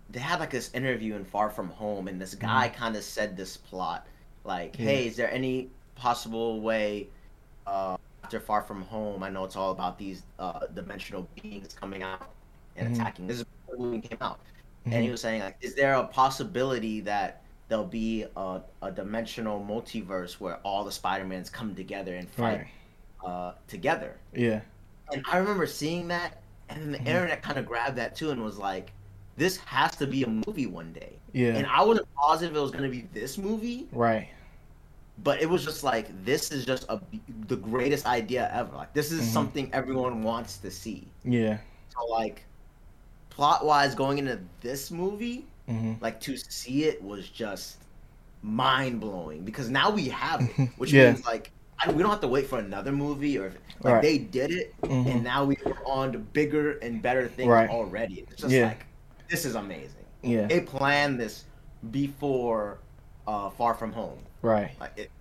[0.10, 3.38] they had like this interview in Far From Home, and this guy kind of said
[3.38, 4.08] this plot,
[4.44, 4.82] like, Mm-hmm.
[4.84, 4.90] Yeah.
[4.90, 5.70] "Hey, is there any
[6.02, 7.08] possible way
[7.68, 9.22] uh, after Far From Home?
[9.24, 12.32] I know it's all about these uh, dimensional beings coming out
[12.76, 12.96] and Mhm.
[12.96, 13.28] attacking.
[13.28, 14.40] This is when the movie came out,
[14.86, 15.12] and he Mhm.
[15.12, 20.58] was saying like, is there a possibility that there'll be a, a dimensional multiverse where
[20.64, 22.68] all the Spider Mans come together and fight Right.
[23.30, 24.62] uh, together?" Yeah.
[25.14, 27.08] And I remember seeing that, and then the Mhm.
[27.08, 28.92] internet kind of grabbed that too and was like,
[29.38, 31.56] "This has to be a movie one day." Yeah.
[31.58, 34.28] And I wasn't positive it was going to be this movie, right.
[35.24, 37.00] But it was just like, "This is just a
[37.48, 38.76] the greatest idea ever.
[38.76, 39.34] Like this is Mhm.
[39.34, 41.58] something everyone wants to see." Yeah.
[41.90, 42.46] So like,
[43.30, 47.78] plot wise, going into this movie, hmm like to see it was just
[48.42, 51.12] mind blowing because now we have it, which Yeah.
[51.12, 51.52] means like.
[51.84, 53.52] I, we don't have to wait for another movie, or
[53.84, 54.02] like Right.
[54.04, 55.56] they did it, hmm and now we're
[55.86, 57.70] on to bigger and better things Right.
[57.72, 58.24] already.
[58.30, 58.68] It's just Yeah.
[58.68, 58.86] like
[59.30, 60.06] this is amazing.
[60.22, 60.46] Yeah.
[60.46, 61.46] They planned this
[61.90, 62.78] before
[63.28, 64.20] uh, Far From Home.
[64.42, 64.72] Right.
[64.80, 65.12] Like it.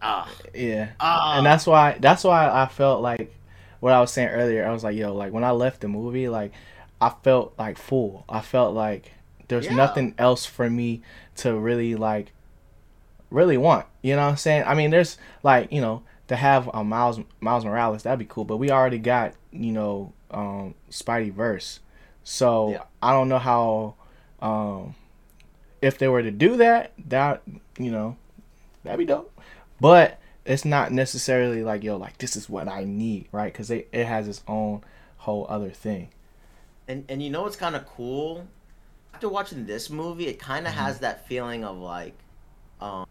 [0.00, 0.90] Ah, Yeah.
[1.00, 3.34] ah, and that's why that's why I felt like
[3.80, 4.66] what I was saying earlier.
[4.66, 6.52] I was like, yo, like when I left the movie, like
[7.00, 8.24] I felt like full.
[8.28, 9.12] I felt like
[9.48, 9.74] there's Yeah.
[9.74, 11.02] nothing else for me
[11.36, 12.32] to really like
[13.30, 13.86] really want.
[14.02, 14.64] You know what I'm saying?
[14.66, 18.44] I mean, there's like you know to have a Miles Miles Morales that'd be cool,
[18.44, 21.78] but we already got you know um Spidey verse,
[22.24, 22.82] so Yeah.
[23.02, 23.94] I don't know how
[24.40, 24.94] um
[25.80, 27.42] if they were to do that that
[27.84, 28.16] you know
[28.84, 29.32] that'd be dope,
[29.80, 33.88] but it's not necessarily like yo like this is what I need right because it
[33.92, 34.82] it has its own
[35.18, 36.10] whole other thing.
[36.88, 38.46] and and you know what's kind of cool?
[39.14, 40.82] After watching this movie, it kind of Mm-hmm.
[40.84, 42.14] has that feeling of like,
[42.80, 43.06] um,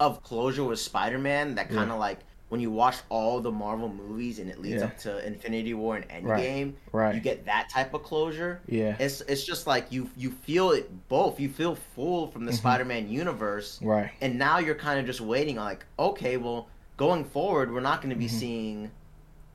[0.00, 1.54] of closure with Spider-Man.
[1.56, 4.88] That kind of like when you watch all the Marvel movies and it leads Yeah.
[4.88, 6.74] up to Infinity War and Endgame.
[6.92, 7.14] Right.
[7.14, 8.60] You get that type of closure.
[8.68, 8.96] yeah.
[8.98, 11.40] It's it's just like you you feel it both.
[11.40, 12.56] You feel full from the Mhm.
[12.56, 14.10] Spider-Man universe, Right.
[14.20, 15.56] and now you're kind of just waiting.
[15.56, 18.30] Like, okay, well, going forward, we're not going to be Mhm.
[18.42, 18.90] seeing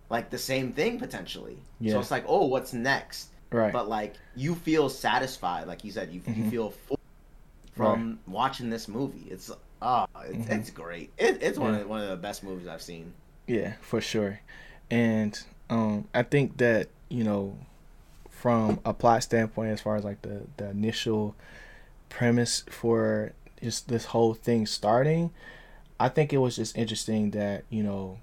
[0.10, 1.58] like the same thing potentially.
[1.82, 1.94] Yeah.
[1.94, 3.30] So it's like, oh, what's next?
[3.52, 3.74] Right.
[3.74, 6.50] But like, you feel satisfied, like you said, you you Mhm.
[6.50, 7.00] feel full
[7.74, 9.28] from watching this movie.
[9.30, 9.52] It's
[9.86, 10.60] ah, it's, Mhm.
[10.60, 11.12] it's great.
[11.18, 11.82] It, it's one Yeah.
[11.82, 13.14] of one of the best movies I've seen.
[13.48, 14.40] Yeah, for sure.
[14.90, 17.58] And um, I think that you know,
[18.30, 21.36] from a plot standpoint, as far as like the the initial
[22.10, 25.32] premise for just this whole thing starting,
[26.00, 28.20] I think it was just interesting that you know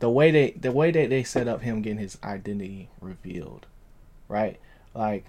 [0.00, 3.66] the way they the way that they set up him getting his identity revealed,
[4.28, 4.58] right?
[4.94, 5.26] Like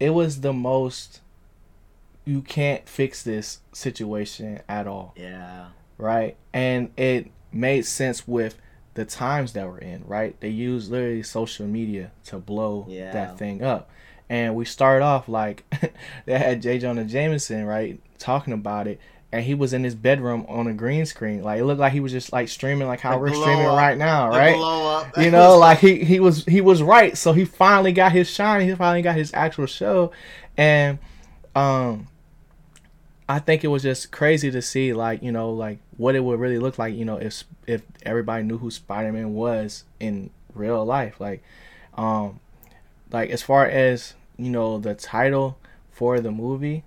[0.00, 1.20] it was the most
[2.28, 5.68] you can't fix this situation at all Yeah.
[5.96, 6.36] right?
[6.52, 8.56] And it made sense with
[8.94, 10.38] the times that we're in, right?
[10.40, 13.12] They use literally social media to blow Yeah.
[13.12, 13.90] that thing up.
[14.30, 15.64] and we start off like
[16.26, 16.78] they had J.
[16.78, 19.00] Jonah Jameson right talking about it,
[19.32, 21.42] and he was in his bedroom on a green screen.
[21.42, 23.78] Like it looked like he was just like streaming like how we're streaming up.
[23.78, 24.54] right now, right?
[24.54, 25.16] blow up.
[25.16, 27.16] you know, like he he was he was right.
[27.16, 28.68] So he finally got his shine.
[28.68, 30.12] He finally got his actual show,
[30.58, 30.98] and
[31.56, 32.06] um,
[33.28, 36.40] I think it was just crazy to see like you know like what it would
[36.40, 40.84] really look like you know if if everybody knew who Spider Man was in real
[40.84, 41.20] life.
[41.20, 41.42] Like,
[41.94, 42.40] um,
[43.10, 45.58] like as far as you know the title
[45.90, 46.84] for the movie,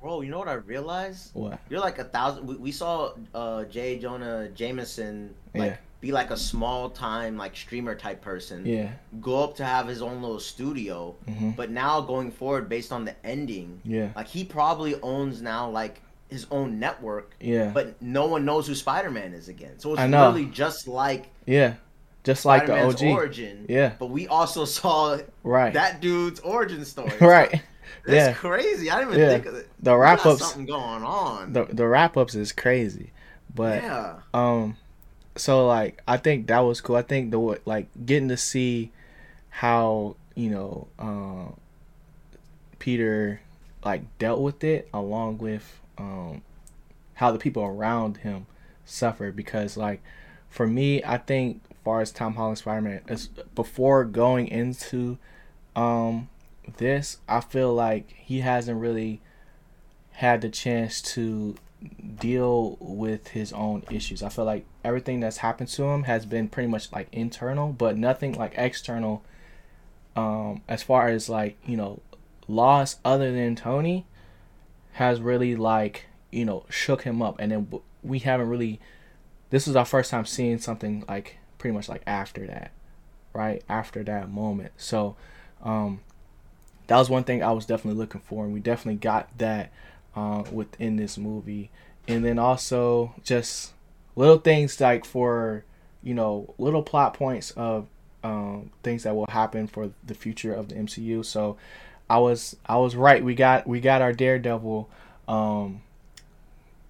[0.00, 1.30] Bro, you know what I realized?
[1.34, 1.60] what?
[1.70, 2.46] You're like a thousand.
[2.46, 3.98] We, we saw uh, J.
[3.98, 5.76] Jonah Jameson like Yeah.
[6.04, 8.66] Be like a small time like streamer type person.
[8.66, 8.90] Yeah.
[9.20, 13.04] Go up to have his own little studio, hmm but now going forward based on
[13.04, 14.08] the ending, Yeah.
[14.14, 17.70] like he probably owns now like his own network, Yeah.
[17.72, 19.78] but no one knows who Spider Man is again.
[19.78, 21.74] So it's really just like yeah.
[22.22, 23.08] Just like the Spider-Man's OG.
[23.12, 23.66] origin.
[23.68, 23.92] Yeah.
[23.98, 25.72] But we also saw Right.
[25.74, 27.12] that dude's origin story.
[27.20, 27.62] right.
[28.06, 28.32] It's Yeah.
[28.32, 28.90] crazy.
[28.90, 29.28] I didn't even Yeah.
[29.34, 29.68] think of it.
[29.80, 31.52] The wrap ups Something going on.
[31.54, 33.12] The the wrap ups is crazy,
[33.54, 34.16] but yeah.
[34.34, 34.76] um,
[35.36, 36.96] so like I think that was cool.
[36.96, 38.92] I think the like getting to see
[39.50, 41.54] how you know um
[42.78, 43.40] Peter
[43.84, 46.42] like dealt with it along with um
[47.14, 48.46] how the people around him
[48.84, 50.02] suffered because like
[50.48, 53.00] for me I think far as Tom Holland Spider Man
[53.54, 55.18] before going into
[55.76, 56.28] um
[56.76, 59.20] this I feel like he hasn't really
[60.12, 61.56] had the chance to
[62.20, 64.22] deal with his own issues.
[64.22, 67.96] I feel like everything that's happened to him has been pretty much like internal, but
[67.96, 69.22] nothing like external.
[70.16, 72.00] Um, as far as like you know,
[72.46, 74.06] loss other than Tony
[74.92, 77.68] has really like you know shook him up, and then
[78.02, 78.80] we haven't really.
[79.50, 82.72] This is our first time seeing something like pretty much like after that,
[83.32, 84.72] right after that moment.
[84.76, 85.16] So,
[85.62, 86.00] um,
[86.86, 89.72] that was one thing I was definitely looking for, and we definitely got that
[90.16, 91.70] uh, within this movie.
[92.06, 93.72] And then also just
[94.16, 95.64] little things like for
[96.02, 97.86] you know little plot points of
[98.22, 101.24] um, things that will happen for the future of the MCU.
[101.24, 101.56] So
[102.08, 103.24] I was I was right.
[103.24, 104.88] We got we got our Daredevil,
[105.28, 105.82] um,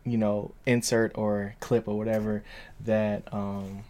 [0.04, 2.42] you know, insert or clip or whatever
[2.84, 3.84] that um,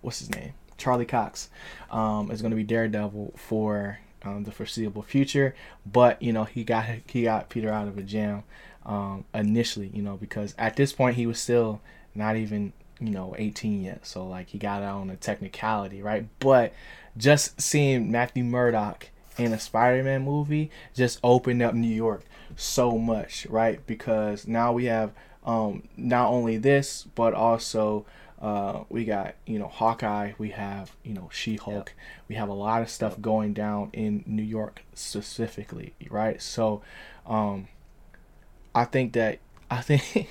[0.00, 1.50] what's his name Charlie Cox
[1.90, 5.54] um, is going to be Daredevil for um, the foreseeable future.
[5.90, 8.44] But you know he got he got Peter out of a jam
[8.86, 11.80] um, initially, you know, because at this point he was still
[12.14, 14.06] not even you know 18 yet.
[14.06, 16.26] So like he got out on a technicality, right?
[16.38, 16.72] But
[17.16, 22.24] just seeing Matthew Murdock in a Spider-Man movie just opened up New York
[22.56, 23.84] so much, right?
[23.86, 25.12] Because now we have
[25.44, 28.04] um, not only this, but also
[28.40, 31.92] uh, we got you know Hawkeye, we have you know She-Hulk,
[32.28, 36.40] we have a lot of stuff going down in New York specifically, right?
[36.40, 36.82] So,
[37.26, 37.68] um,
[38.74, 40.28] I think that I think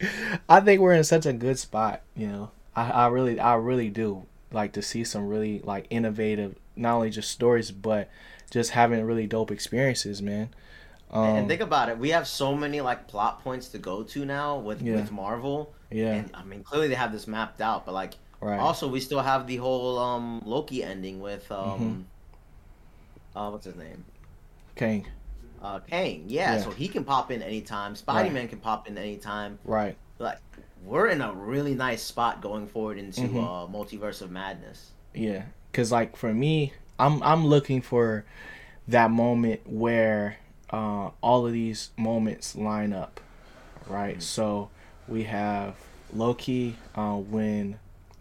[0.48, 2.50] I think we're in such a good spot, you know.
[2.74, 7.10] I, I really I really do like to see some really like innovative not only
[7.10, 8.08] just stories but
[8.50, 10.50] just having really dope experiences, man.
[11.10, 11.98] Um, and think about it.
[11.98, 14.96] We have so many like plot points to go to now with Yeah.
[14.96, 15.74] with Marvel.
[15.90, 18.58] Yeah, And I mean, clearly they have this mapped out, but like right.
[18.58, 22.06] also we still have the whole um Loki ending with um
[23.34, 23.38] Mm-hmm.
[23.38, 24.04] uh what's his name?
[24.76, 25.06] Kang.
[25.62, 26.24] Uh Kang.
[26.26, 26.62] Yeah, Yeah.
[26.62, 27.96] so he can pop in anytime.
[27.96, 29.58] Spider Man can pop in anytime.
[29.64, 29.96] Right.
[30.18, 30.38] Like
[30.84, 33.36] we're in a really nice spot going forward into Mhm.
[33.36, 34.92] uh Multiverse of Madness.
[35.14, 38.24] Yeah, cause like for me, I'm I'm looking for
[38.86, 40.36] that moment where
[40.70, 43.20] uh, all of these moments line up,
[43.88, 44.22] right?
[44.22, 44.70] So
[45.08, 45.74] we have
[46.14, 47.78] Loki uh, when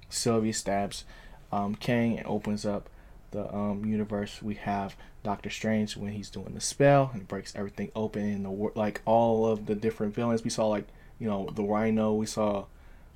[0.10, 1.06] Sylvie stabs
[1.52, 2.90] um, Kang and opens up
[3.32, 4.42] the um, universe.
[4.42, 8.50] We have Doctor Strange when he's doing the spell and breaks everything open in the
[8.76, 10.44] like all of the different villains.
[10.44, 10.88] We saw like
[11.20, 12.14] you know the Rhino.
[12.14, 12.66] We saw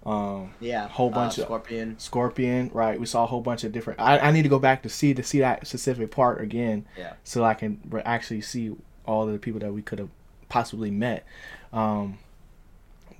[0.05, 0.87] um, Yeah.
[0.87, 1.99] Whole bunch uh, of- Scorpion.
[1.99, 2.99] Scorpion, right?
[2.99, 3.99] We saw a whole bunch of different.
[3.99, 7.13] I, I need to go back to see to see that specific part again, Yeah.
[7.23, 10.09] so I can actually see all of the people that we could have
[10.49, 11.25] possibly met.
[11.71, 12.17] Um,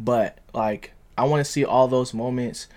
[0.03, 2.67] but like, I want to see all those moments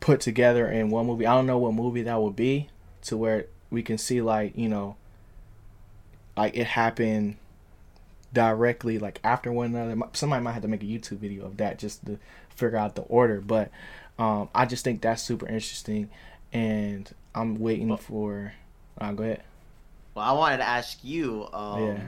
[0.00, 1.26] put together in one movie.
[1.26, 2.68] I don't know what movie that would be,
[3.02, 4.96] to where we can see like you know,
[6.36, 7.36] like it happened
[8.32, 9.96] directly like after one another.
[10.12, 12.18] Somebody might have to make a YouTube video of that just to
[12.50, 13.70] figure out the order, but
[14.18, 16.10] um, I just think that's super interesting,
[16.52, 18.52] and I'm waiting Well- for.
[18.98, 19.42] Uh, go ahead.
[20.14, 22.00] Well, I wanted to ask you, um, Yeah.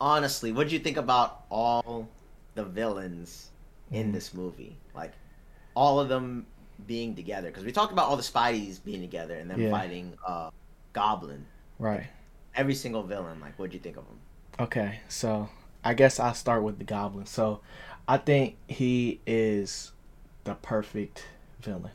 [0.00, 2.08] honestly, what did you think about all
[2.56, 3.52] the villains
[3.92, 4.12] in Mhm.
[4.12, 4.76] this movie?
[4.94, 5.12] Like,
[5.74, 6.46] all of them
[6.86, 7.48] being together?
[7.48, 9.70] Because we talked about all the Spideys being together and then Yeah.
[9.70, 10.50] fighting uh,
[10.92, 11.46] Goblin.
[11.78, 12.08] Right.
[12.54, 13.40] Every single villain.
[13.40, 14.18] Like, what'd you think of him?
[14.58, 15.50] Okay, so
[15.84, 17.26] I guess I'll start with the Goblin.
[17.26, 17.60] So
[18.08, 19.92] I think he is
[20.44, 21.26] the perfect
[21.60, 21.92] villain.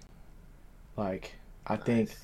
[0.95, 1.85] Like I nice.
[1.85, 2.15] think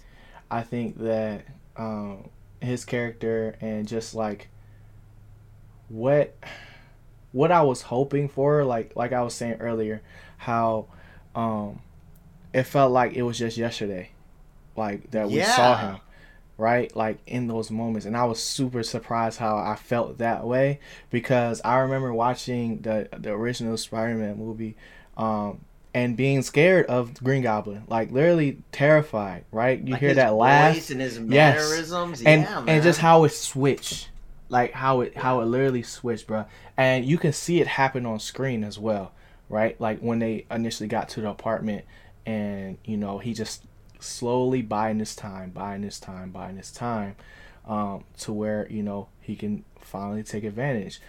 [0.51, 1.45] I think that
[1.77, 2.29] um,
[2.61, 4.49] his character and just like
[5.89, 6.35] what
[7.31, 10.01] what I was hoping for, like like I was saying earlier,
[10.37, 10.87] how
[11.35, 11.81] um,
[12.53, 14.09] it felt like it was just yesterday,
[14.75, 15.55] like that we yeah.
[15.55, 15.97] saw him,
[16.57, 16.93] right?
[16.95, 21.61] Like in those moments, and I was super surprised how I felt that way because
[21.63, 24.75] I remember watching the the original Spider-Man movie,
[25.15, 25.61] um,
[25.93, 29.79] and being scared of Green Goblin, like literally terrified, right?
[29.79, 32.27] You like hear that laugh and his mannerisms, yes.
[32.27, 34.09] and yeah, and just how it switched,
[34.49, 36.45] like how it how it literally switched, bro.
[36.75, 39.11] And you can see it happen on screen as well,
[39.49, 39.79] right?
[39.79, 41.85] Like when they initially got to the apartment,
[42.25, 43.63] and you know he just
[43.99, 47.15] slowly buying his time, buying his time, buying his time,
[47.65, 51.01] um, to where you know he can finally take advantage.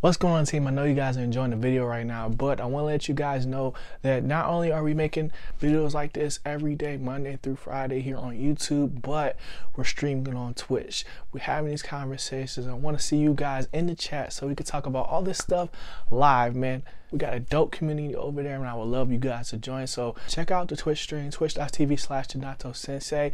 [0.00, 0.66] What's going on team?
[0.66, 3.08] I know you guys are enjoying the video right now, but I want to let
[3.08, 7.38] you guys know that not only are we making videos like this every day, Monday
[7.42, 9.38] through Friday here on YouTube, but
[9.74, 11.06] we're streaming on Twitch.
[11.32, 12.66] We're having these conversations.
[12.66, 15.22] I want to see you guys in the chat so we can talk about all
[15.22, 15.70] this stuff
[16.10, 16.82] live, man.
[17.10, 19.86] We got a dope community over there, and I would love you guys to join.
[19.86, 23.32] So check out the Twitch stream, twitch.tv slash Donato Sensei.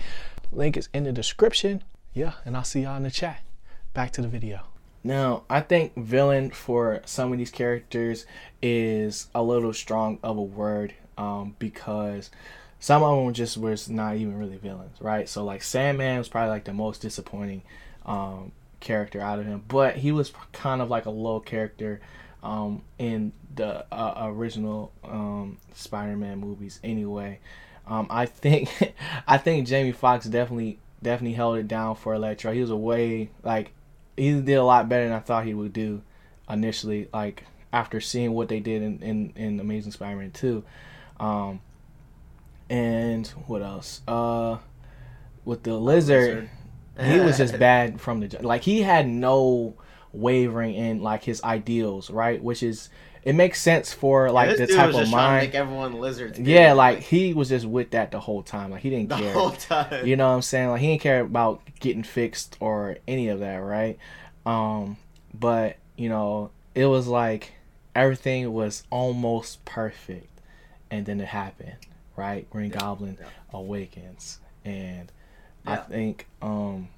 [0.52, 1.82] Link is in the description.
[2.14, 3.42] Yeah, and I'll see y'all in the chat.
[3.94, 4.71] Back to the video.
[5.04, 8.24] Now, I think villain for some of these characters
[8.62, 12.30] is a little strong of a word um, because
[12.78, 15.28] some of them just was not even really villains, right?
[15.28, 17.62] So like Sandman was probably like the most disappointing
[18.06, 22.00] um, character out of him, but he was kind of like a low character
[22.42, 27.38] um, in the uh, original um, Spider-Man movies anyway.
[27.86, 28.94] Um, I think
[29.26, 32.52] I think Jamie Foxx definitely definitely held it down for Electro.
[32.52, 33.72] He was a way like
[34.16, 36.02] he did a lot better than I thought he would do
[36.48, 37.08] initially.
[37.12, 40.64] Like after seeing what they did in in, in Amazing Spider-Man two,
[41.18, 41.60] um,
[42.68, 44.00] and what else?
[44.06, 44.58] Uh,
[45.44, 46.48] with the lizard,
[46.96, 47.12] lizard.
[47.12, 49.74] he was just bad from the like he had no
[50.12, 52.42] wavering in like his ideals, right?
[52.42, 52.90] Which is
[53.24, 55.46] it makes sense for like yeah, the type of mind.
[55.46, 56.38] make everyone lizards.
[56.38, 58.70] Yeah, like, like, he was just with that the whole time.
[58.70, 59.32] Like he didn't the care.
[59.32, 60.06] The whole time.
[60.06, 60.70] You know what I'm saying?
[60.70, 63.98] Like he didn't care about getting fixed or any of that, right?
[64.44, 64.96] Um,
[65.32, 67.52] but you know, it was like
[67.94, 70.40] everything was almost perfect,
[70.90, 71.76] and then it happened,
[72.16, 72.48] right?
[72.50, 73.28] Green yeah, Goblin yeah.
[73.52, 75.12] awakens, and
[75.64, 76.88] I think um,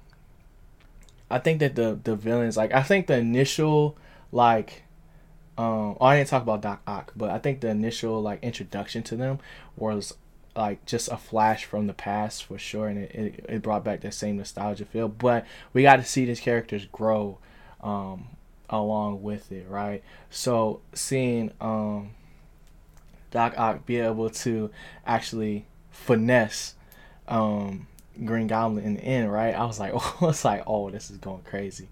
[1.29, 3.95] I think that the the villains like I think the initial
[4.31, 4.84] like
[5.57, 9.03] um, oh, I didn't talk about Doc Ock, but I think the initial like introduction
[9.03, 9.39] to them
[9.77, 10.13] was
[10.55, 14.01] like just a flash from the past for sure, and it, it, it brought back
[14.01, 15.07] that same nostalgia feel.
[15.07, 17.37] But we got to see these characters grow
[17.81, 18.27] um,
[18.69, 20.03] along with it, right?
[20.29, 22.11] So seeing um,
[23.31, 24.71] Doc Ock be able to
[25.05, 26.75] actually finesse
[27.27, 27.87] um,
[28.23, 29.55] Green Goblin in the end, right?
[29.55, 31.87] I was like, oh, it's like, oh, this is going crazy.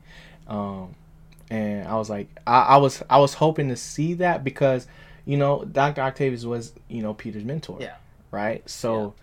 [0.48, 0.96] Um,
[1.54, 4.88] and I was like, I, I was I was hoping to see that because
[5.24, 7.98] you know Doctor Octavius was you know Peter's mentor, yeah,
[8.32, 8.68] right.
[8.68, 9.14] So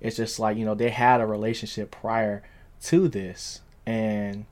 [0.00, 0.08] yeah.
[0.08, 2.42] it's just like you know they had a relationship prior
[2.82, 4.44] to this, and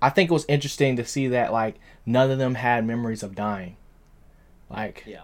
[0.00, 1.74] I think it was interesting to see that like
[2.06, 3.76] none of them had memories of dying,
[4.70, 5.22] like yeah.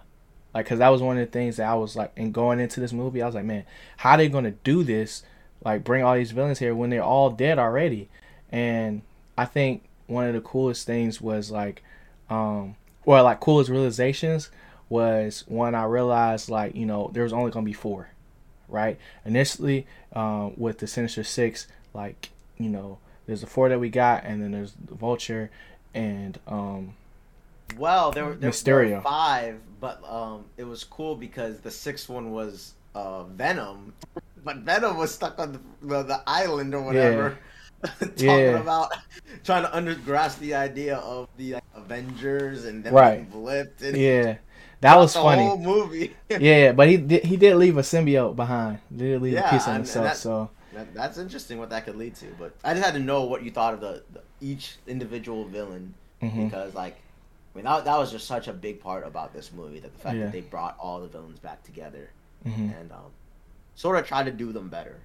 [0.53, 2.79] Like, cause that was one of the things that I was like, and going into
[2.79, 3.64] this movie, I was like, man,
[3.96, 5.22] how are they gonna do this?
[5.64, 8.11] Like, bring all these villains here when they're all dead already?
[8.51, 9.01] And
[9.38, 11.83] I think one of the coolest things was like,
[12.31, 14.51] um, or like coolest realizations
[14.88, 18.11] was when I realized like you know there was only gonna be four,
[18.68, 18.98] right?
[19.25, 24.25] Initially, um, with the Sinister Six, like you know there's the four that we got,
[24.25, 25.51] and then there's the Vulture,
[25.94, 26.94] and um.
[27.79, 28.88] Well, there were, there, Mysterio.
[28.88, 33.94] There were five, but um, it was cool because the sixth one was uh, Venom,
[34.44, 37.31] but Venom was stuck on the, the, the island or whatever.
[37.31, 37.35] Yeah.
[38.01, 38.61] talking yeah.
[38.61, 38.92] about
[39.45, 43.31] trying to undergrasp the idea of the like, Avengers and then right.
[43.31, 43.83] blipped.
[43.83, 44.37] And yeah,
[44.81, 45.45] that was funny.
[45.45, 46.14] Whole movie.
[46.29, 48.79] yeah, but he did, he did leave a symbiote behind.
[48.90, 50.07] He did leave yeah, a piece of himself.
[50.07, 52.26] That, so that, that's interesting what that could lead to.
[52.39, 55.95] But I just had to know what you thought of the, the each individual villain
[56.22, 56.45] mm-hmm.
[56.45, 56.97] because like.
[57.55, 59.99] I mean that, that was just such a big part about this movie that the
[59.99, 60.22] fact yeah.
[60.22, 62.09] that they brought all the villains back together
[62.47, 62.70] mm-hmm.
[62.70, 63.11] and um,
[63.74, 64.97] sort of tried to do them better.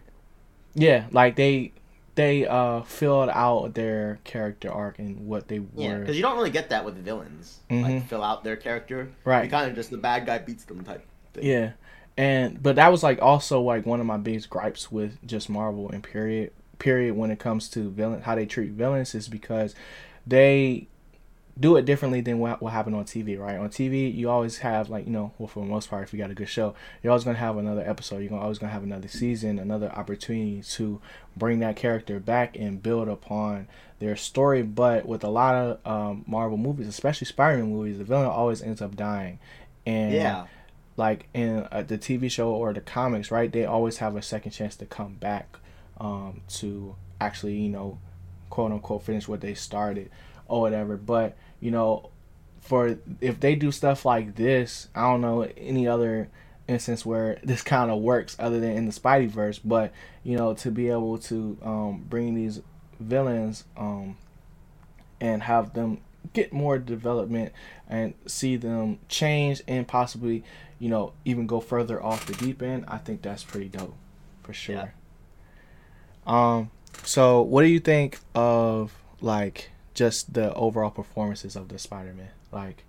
[0.74, 1.74] Yeah, like they
[2.18, 5.68] they uh filled out their character arc and what they were.
[5.76, 7.60] Yeah, because you don't really get that with villains.
[7.70, 7.84] Mm-hmm.
[7.84, 9.10] Like fill out their character.
[9.24, 9.46] Right.
[9.46, 11.06] You kind of just the bad guy beats them type.
[11.34, 11.46] Thing.
[11.46, 11.72] Yeah,
[12.18, 15.90] and but that was like also like one of my biggest gripes with just Marvel
[15.90, 19.74] and period period when it comes to villain how they treat villains is because
[20.26, 20.88] they
[21.60, 23.58] do it differently than what, what happened on TV, right?
[23.58, 26.20] On TV, you always have like you know, well for the most part, if you
[26.20, 28.20] got a good show, you're always gonna have another episode.
[28.20, 31.02] You're always gonna have another season, another opportunity to
[31.36, 33.68] bring that character back and build upon
[34.00, 34.62] their story.
[34.62, 38.82] But with a lot of um, Marvel movies, especially Spider-Man movies, the villain always ends
[38.82, 39.40] up dying,
[39.86, 40.46] and yeah.
[40.96, 43.52] Like in uh, the TV show or the comics, right?
[43.52, 45.58] They always have a second chance to come back
[46.00, 48.00] um, to actually, you know,
[48.50, 50.10] quote unquote, finish what they started
[50.48, 50.98] or whatever.
[50.98, 52.10] But you know,
[52.62, 56.30] for if they do stuff like this, I don't know any other
[56.68, 59.60] instance where this kind of works other than in the Spidey verse.
[59.60, 59.92] But
[60.24, 62.62] you know, to be able to um, bring these
[63.00, 64.18] villains um,
[65.22, 66.00] and have them
[66.34, 67.54] get more development
[67.88, 70.44] and see them change and possibly,
[70.80, 73.96] you know, even go further off the deep end, I think that's pretty dope,
[74.44, 74.76] for sure.
[74.76, 74.90] Yeah.
[76.26, 76.72] Um.
[77.04, 82.84] So, what do you think of like just the overall performances of the Spider-Man, like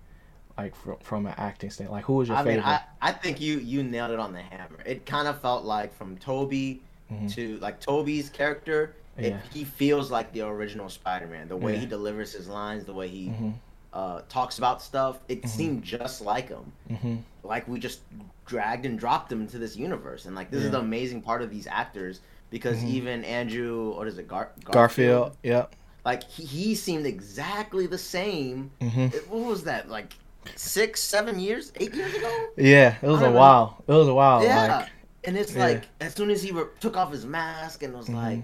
[0.55, 1.97] like from, from an acting standpoint.
[1.97, 2.57] Like who was your I favorite?
[2.57, 4.79] Mean, I, I think you you nailed it on the hammer.
[4.85, 6.81] It kind of felt like from Tobey
[7.11, 7.27] mm-hmm.
[7.27, 8.93] to like Tobey's character.
[9.17, 9.39] It, yeah.
[9.51, 11.47] He feels like the original Spider-Man.
[11.47, 11.79] The way yeah.
[11.79, 13.49] he delivers his lines, the way he mm-hmm.
[13.91, 15.47] uh, talks about stuff, it mm-hmm.
[15.47, 16.71] seemed just like him.
[16.91, 17.15] Mm-hmm.
[17.43, 18.01] Like we just
[18.45, 20.25] dragged and dropped him into this universe.
[20.25, 20.67] And like this yeah.
[20.67, 22.95] is the amazing part of these actors because mm-hmm.
[22.95, 24.73] even Andrew, what is it, Gar- Garfield?
[24.73, 25.75] Garfield, yep
[26.09, 28.71] like he, he seemed exactly the same.
[28.81, 29.07] Mm-hmm.
[29.31, 29.89] What was that?
[29.89, 30.15] Like
[30.55, 32.47] six, seven years, eight years ago?
[32.57, 33.83] Yeah, it was a while.
[33.87, 34.43] It was a while.
[34.43, 34.89] Yeah, like,
[35.25, 35.65] and it's yeah.
[35.65, 38.15] like as soon as he re- took off his mask and was mm-hmm.
[38.15, 38.43] like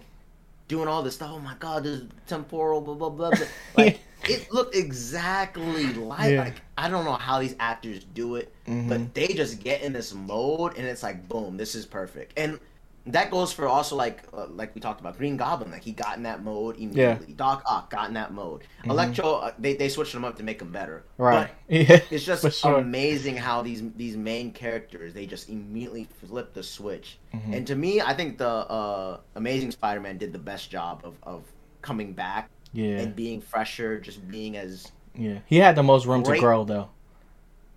[0.68, 1.32] doing all this stuff.
[1.34, 3.32] Oh my god, this temporal blah blah blah.
[3.32, 3.48] blah.
[3.78, 4.00] Like
[4.30, 6.44] it looked exactly like yeah.
[6.44, 8.90] like I don't know how these actors do it, mm-hmm.
[8.90, 12.38] but they just get in this mode and it's like boom, this is perfect.
[12.38, 12.60] And
[13.08, 15.72] that goes for also like uh, like we talked about Green Goblin.
[15.72, 17.28] Like he got in that mode immediately.
[17.30, 17.36] Yeah.
[17.36, 18.62] Doc Ock got in that mode.
[18.62, 18.92] Mm-hmm.
[18.92, 21.04] Electro, uh, they, they switched him up to make him better.
[21.18, 21.52] Right.
[21.68, 22.00] But yeah.
[22.10, 22.78] It's just sure.
[22.78, 27.20] amazing how these these main characters they just immediately flip the switch.
[27.34, 27.54] Mm-hmm.
[27.54, 31.44] And to me, I think the uh, Amazing Spider-Man did the best job of of
[31.82, 32.50] coming back.
[32.74, 32.98] Yeah.
[32.98, 35.40] And being fresher, just being as yeah.
[35.46, 36.38] He had the most room great.
[36.38, 36.90] to grow though.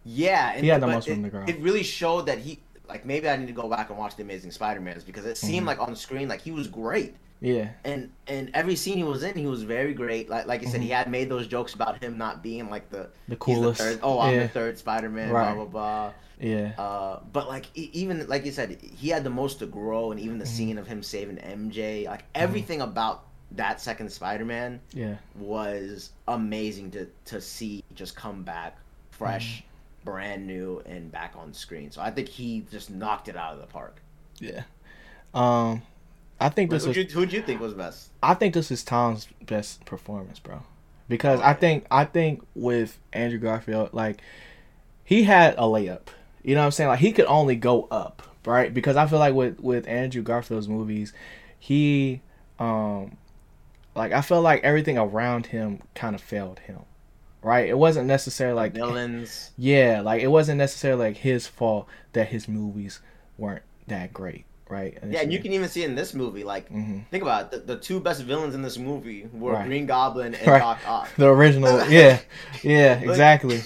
[0.04, 1.44] Yeah, and, he had the most room to grow.
[1.46, 4.22] It really showed that he like maybe I need to go back and watch the
[4.22, 5.66] Amazing Spider-Mans because it seemed mm-hmm.
[5.66, 7.14] like on the screen like he was great.
[7.40, 7.68] Yeah.
[7.84, 10.28] And and every scene he was in, he was very great.
[10.28, 10.84] Like like you said, mm-hmm.
[10.84, 13.78] he had made those jokes about him not being like the the coolest.
[13.78, 14.42] The third, oh, I'm yeah.
[14.42, 15.30] the third Spider-Man.
[15.30, 15.54] Right.
[15.54, 16.12] Blah blah blah.
[16.40, 16.72] Yeah.
[16.78, 20.38] Uh, but like even like you said, he had the most to grow, and even
[20.38, 20.54] the mm-hmm.
[20.54, 22.42] scene of him saving MJ, like mm-hmm.
[22.42, 28.76] everything about that second Spider-Man, yeah, was amazing to to see just come back
[29.10, 29.67] fresh mm-hmm
[30.04, 31.90] brand new and back on screen.
[31.90, 34.00] So I think he just knocked it out of the park.
[34.40, 34.62] Yeah.
[35.34, 35.82] Um,
[36.40, 36.96] I think this who'd was.
[36.96, 38.10] You, who'd you think was best?
[38.22, 40.62] I think this is Tom's best performance, bro.
[41.08, 41.48] Because okay.
[41.48, 44.20] I think I think with Andrew Garfield, like
[45.04, 46.08] he had a layup.
[46.42, 46.88] You know what I'm saying?
[46.88, 48.72] Like he could only go up, right?
[48.72, 51.12] Because I feel like with with Andrew Garfield's movies,
[51.58, 52.22] he
[52.58, 53.16] um
[53.94, 56.80] like I feel like everything around him kind of failed him
[57.42, 57.68] right?
[57.68, 59.50] It wasn't necessarily like villains.
[59.56, 63.00] Yeah, like it wasn't necessarily like his fault that his movies
[63.36, 64.98] weren't that great, right?
[65.00, 67.00] And yeah, and you can even see in this movie, like mm-hmm.
[67.10, 69.66] think about it, the, the, two best villains in this movie were right.
[69.66, 70.58] Green Goblin and right.
[70.58, 71.08] Doc Ock.
[71.16, 72.20] The original, yeah,
[72.62, 73.62] yeah, exactly.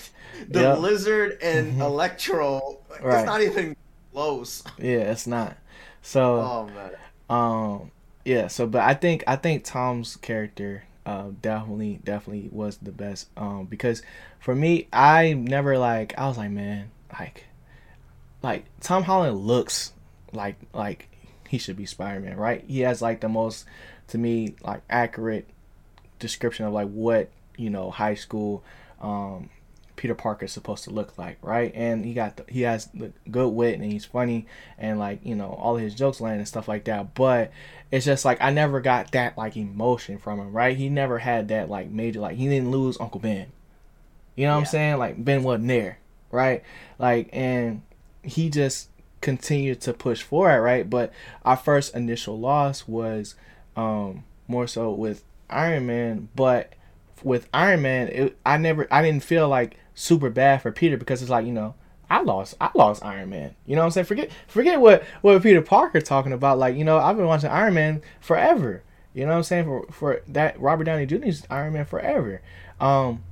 [0.48, 0.78] the yep.
[0.78, 1.82] Lizard and mm-hmm.
[1.82, 3.18] Electro, right.
[3.18, 3.76] it's not even
[4.12, 4.62] close.
[4.78, 5.56] Yeah, it's not.
[6.02, 6.90] So, oh man.
[7.30, 7.90] Um,
[8.24, 8.48] yeah.
[8.48, 13.66] So, but I think I think Tom's character uh, definitely definitely was the best um,
[13.66, 14.02] because
[14.38, 17.46] for me I never like I was like man like
[18.42, 19.92] like Tom Holland looks
[20.32, 21.08] like like
[21.48, 23.66] he should be Spider-Man right he has like the most
[24.08, 25.48] to me like accurate
[26.18, 28.62] description of like what you know high school
[29.00, 29.50] um,
[29.96, 31.72] Peter Parker is supposed to look like, right?
[31.74, 34.46] And he got the, he has the good wit and he's funny
[34.78, 37.14] and like you know all his jokes land and stuff like that.
[37.14, 37.52] But
[37.92, 40.76] it's just like I never got that like emotion from him, right?
[40.76, 43.52] He never had that like major like he didn't lose Uncle Ben.
[44.34, 44.60] You know what yeah.
[44.60, 44.98] I'm saying?
[44.98, 45.98] Like Ben wasn't there,
[46.30, 46.62] right?
[46.98, 47.82] Like and
[48.22, 48.88] he just
[49.20, 50.88] continued to push forward, right?
[50.88, 51.12] But
[51.44, 53.34] our first initial loss was
[53.76, 56.72] um more so with Iron Man, but
[57.22, 61.20] with Iron Man, it, I never I didn't feel like super bad for Peter because
[61.20, 61.74] it's like you know
[62.12, 63.54] I lost I lost Iron Man.
[63.66, 64.06] You know what I'm saying?
[64.06, 66.58] Forget forget what what Peter Parker talking about.
[66.58, 68.82] Like you know I've been watching Iron Man forever.
[69.14, 69.64] You know what I'm saying?
[69.64, 72.42] For for that Robert Downey Jr.'s Iron Man forever.
[72.80, 73.22] Um,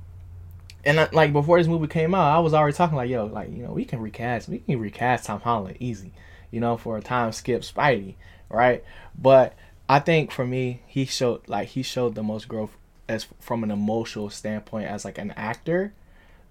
[0.83, 3.51] and I, like before this movie came out, I was already talking like yo like
[3.51, 6.13] you know we can recast we can recast Tom Holland easy.
[6.49, 8.15] You know for a time skip Spidey
[8.51, 8.83] right?
[9.17, 9.55] But
[9.89, 12.77] I think for me, he showed like he showed the most growth
[13.07, 15.93] as from an emotional standpoint as like an actor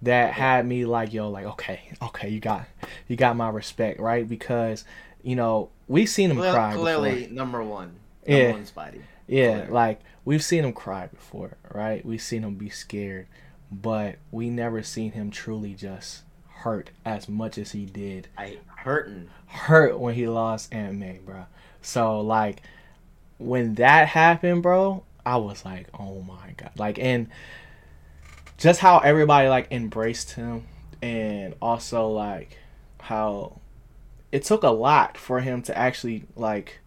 [0.02, 2.64] that had me like yo like okay okay you got
[3.08, 4.28] you got my respect right?
[4.28, 4.84] Because
[5.22, 7.34] you know we've seen him clearly, cry clearly before.
[7.34, 7.92] number one
[8.26, 9.70] number yeah one Spidey yeah Clearly.
[9.72, 12.04] like we've seen him cry before right?
[12.04, 13.26] We've seen him be scared
[13.70, 18.28] but we never seen him truly just hurt as much as he did.
[18.36, 19.28] I hurting.
[19.46, 21.44] Hurt when he lost Aunt May bro.
[21.82, 22.62] So like
[23.38, 26.70] when that happened bro I was like oh my god.
[26.76, 27.28] Like and
[28.60, 30.64] just how everybody like embraced him
[31.02, 32.58] and also like
[33.00, 33.58] how
[34.30, 36.78] it took a lot for him to actually like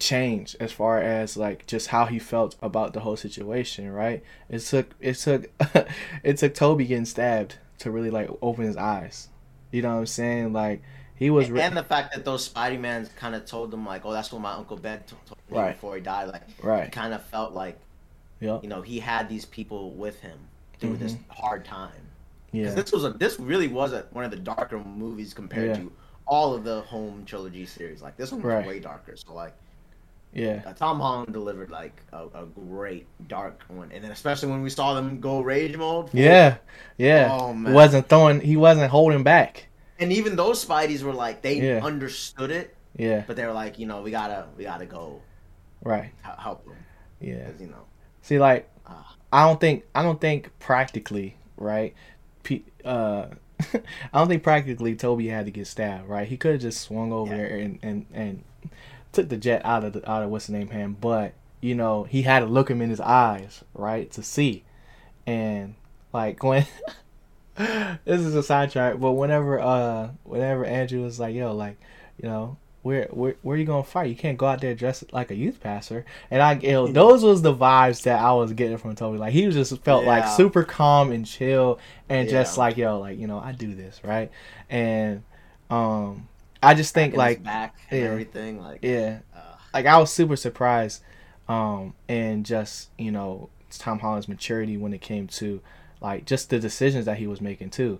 [0.00, 4.60] change as far as like just how he felt about the whole situation right it
[4.60, 5.50] took it took
[6.22, 9.28] it took tobey getting stabbed to really like open his eyes
[9.70, 10.82] you know what i'm saying like
[11.14, 14.06] he was and, and the fact that those Spidey mans kind of told him like,
[14.06, 15.20] "Oh, that's what my uncle Ben told
[15.50, 15.72] me Right.
[15.72, 17.76] before he died." Like, right kind of felt like
[18.40, 20.38] yep you know he had these people with him
[20.78, 22.02] through this hard time.
[22.52, 25.76] yeah this was a this really was a, one of the darker movies compared Yeah.
[25.76, 25.92] to
[26.26, 28.02] all of the home trilogy series.
[28.02, 28.66] Like this one was Right.
[28.66, 29.14] way darker.
[29.16, 29.54] So like
[30.32, 34.62] yeah uh, Tom Holland delivered like a, a great dark one, and then especially when
[34.62, 36.10] we saw them go rage mode.
[36.12, 36.58] yeah
[36.98, 37.72] yeah Oh, man.
[37.72, 39.66] wasn't throwing he wasn't holding back
[39.98, 41.80] And even those Spideys were like they Yeah.
[41.82, 45.20] understood it, yeah but they were like, you know, we gotta we gotta go
[45.82, 46.76] right help them.
[47.20, 47.87] yeah you know.
[48.28, 48.68] See, like.
[49.30, 51.92] I don't think I don't think practically, right?
[52.44, 53.26] P- uh,
[53.74, 53.80] I
[54.14, 56.26] don't think practically Tobey had to get stabbed, right?
[56.26, 57.36] He could have just swung over Yeah.
[57.36, 58.44] there and, and and
[59.12, 62.04] took the jet out of the out of what's the name hand, but you know
[62.04, 64.64] he had to look him in his eyes, right, to see,
[65.26, 65.74] and
[66.14, 66.64] like when.
[67.56, 71.78] this is a sidetrack, but whenever uh whenever Andrew was like, yo, like,
[72.22, 72.56] you know,
[72.88, 74.08] where where where you gonna fight?
[74.08, 76.06] You can't go out there dressed like a youth passer.
[76.30, 79.18] And I you know, those was the vibes that I was getting from Tobey.
[79.18, 81.78] Like he was just felt like super calm and chill
[82.08, 84.30] and just like, yo, like, you know, I do this, right?
[84.70, 85.22] And
[85.68, 86.28] um
[86.62, 88.08] I just think like back and yeah.
[88.08, 88.58] everything.
[88.58, 89.18] Like yeah.
[89.36, 91.02] uh, Like I was super surprised
[91.46, 95.60] um and just, you know, Tom Holland's maturity when it came to
[96.00, 97.98] like just the decisions that he was making too.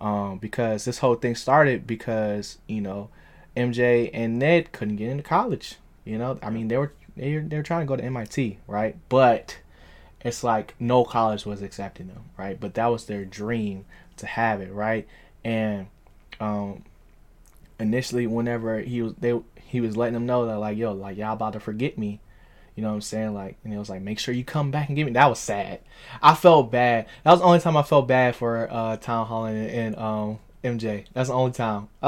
[0.00, 3.10] Um because this whole thing started because, you know,
[3.58, 5.76] MJ and Ned couldn't get into college.
[6.04, 8.58] You know, I mean they were they were, they were trying to go to MIT,
[8.66, 8.96] right?
[9.08, 9.58] But
[10.20, 12.58] it's like no college was accepting them, right?
[12.58, 13.84] But that was their dream
[14.16, 15.06] to have it, right?
[15.44, 15.88] And
[16.40, 16.84] um
[17.78, 21.32] initially whenever he was they he was letting them know that like yo like y'all
[21.34, 22.20] about to forget me
[22.74, 24.88] you know what i'm saying like and it was like make sure you come back
[24.88, 25.80] and get me that was sad
[26.22, 29.58] i felt bad that was the only time i felt bad for uh tom holland
[29.58, 31.88] and, and um mj that's the only time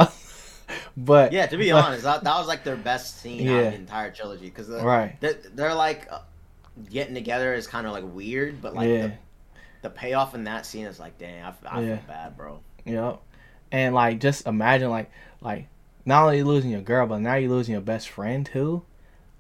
[0.97, 3.77] but yeah, to be honest, that, that was like their best scene out of the
[3.77, 6.21] entire trilogy because right they're, they're like uh,
[6.91, 9.13] getting together is kind of like weird, but like yeah the,
[9.83, 11.97] the payoff in that scene is like, dang, I Yeah.
[11.97, 12.61] feel bad, bro.
[12.85, 13.21] Yep.
[13.73, 15.11] And like just imagine like
[15.41, 15.69] like
[16.05, 18.83] not only losing your girl, but now you're losing your best friend too.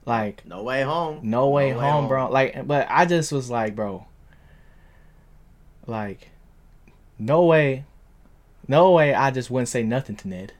[0.07, 1.21] Like No way home.
[1.23, 2.09] no way, No way home, home.
[2.09, 2.31] bro.
[2.31, 4.07] Like but I just was like, bro.
[5.87, 6.31] Like
[7.19, 7.85] no way
[8.69, 10.53] no way I just wouldn't say nothing to Ned.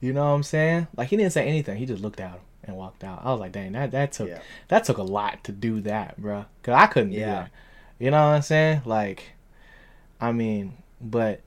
[0.00, 0.86] You know what I'm saying?
[0.96, 1.76] Like he didn't say anything.
[1.76, 3.20] He just looked at him and walked out.
[3.24, 4.40] I was like, dang, that that took Yeah.
[4.68, 6.46] that took a lot to do that, bro.
[6.62, 7.26] Cause I couldn't do Yeah.
[7.34, 7.50] that.
[7.98, 8.82] You know what I'm saying?
[8.86, 9.32] Like,
[10.20, 11.40] I mean, but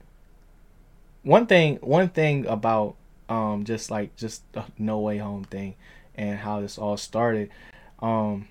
[1.24, 2.96] one thing, one thing about
[3.30, 5.76] um, just like just the No Way Home thing
[6.16, 7.50] and how this all started,
[8.00, 8.48] um,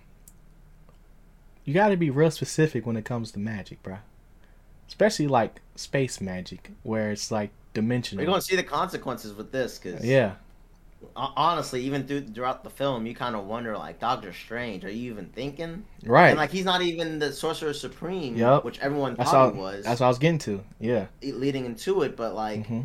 [1.64, 3.98] you got to be real specific when it comes to magic, bro.
[4.88, 8.22] Especially like space magic, where it's like dimensional.
[8.24, 10.34] We're gonna see the consequences with this because yeah,
[11.16, 15.10] honestly, even through throughout the film, you kind of wonder like Doctor Strange, are you
[15.12, 15.84] even thinking?
[16.04, 16.28] right.
[16.28, 18.64] And like he's not even the Sorcerer Supreme, Yup.
[18.64, 19.52] which everyone that's thought all.
[19.52, 20.62] he was That's what I was getting to.
[20.80, 21.06] Yeah.
[21.22, 22.16] leading into it.
[22.16, 22.82] But like, hmm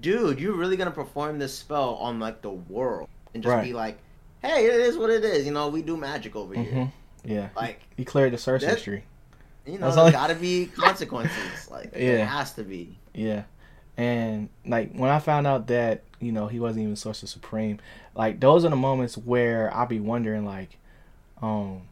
[0.00, 3.64] dude, you really gonna perform this spell on like the world and just Right.
[3.64, 3.98] be like,
[4.42, 5.44] hey, it is what it is.
[5.46, 6.92] You know, we do magic over hmm here.
[7.24, 7.48] Yeah.
[7.54, 9.04] Like, He cleared the history.
[9.66, 11.68] you know, there's all- gotta be consequences.
[11.70, 12.22] Like, Yeah.
[12.22, 12.96] it has to be.
[13.14, 13.42] Yeah.
[14.00, 17.78] And like when I found out that, you know, he wasn't even Sorcerer Supreme,
[18.14, 20.78] like those are the moments where I'll be wondering like,
[21.42, 21.82] um,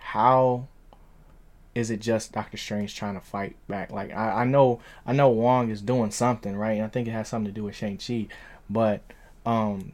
[0.00, 0.66] how
[1.72, 3.92] is it just Doctor Strange trying to fight back?
[3.92, 6.72] Like I, I know I know Wong is doing something, right?
[6.72, 8.26] And I think it has something to do with Shang Chi.
[8.68, 9.00] But
[9.46, 9.92] um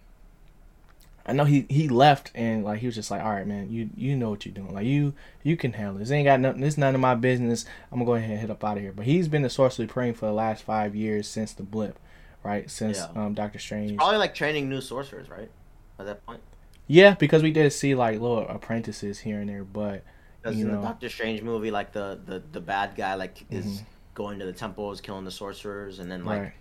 [1.27, 3.91] I know he he left and like he was just like, all right, man, you
[3.95, 4.73] you know what you're doing.
[4.73, 6.11] Like you you can handle this.
[6.11, 6.61] Ain't got nothing.
[6.61, 7.65] This none of my business.
[7.93, 8.93] I'm gonna go ahead and hit up out of here.
[8.93, 11.99] But he's been the Sorcerer praying for the last five years since the blip,
[12.43, 12.71] right?
[12.71, 13.27] Since Yeah.
[13.27, 13.97] um Doctor Strange.
[13.97, 15.51] Probably like training new sorcerers, right?
[15.99, 16.41] At that point.
[16.87, 20.03] Yeah, because we did see like little apprentices here and there, but
[20.43, 20.81] because in know.
[20.81, 23.59] the Doctor Strange movie, like the the, the bad guy like mm-hmm.
[23.59, 23.83] is
[24.15, 26.53] going to the temples, killing the sorcerers, and then like right.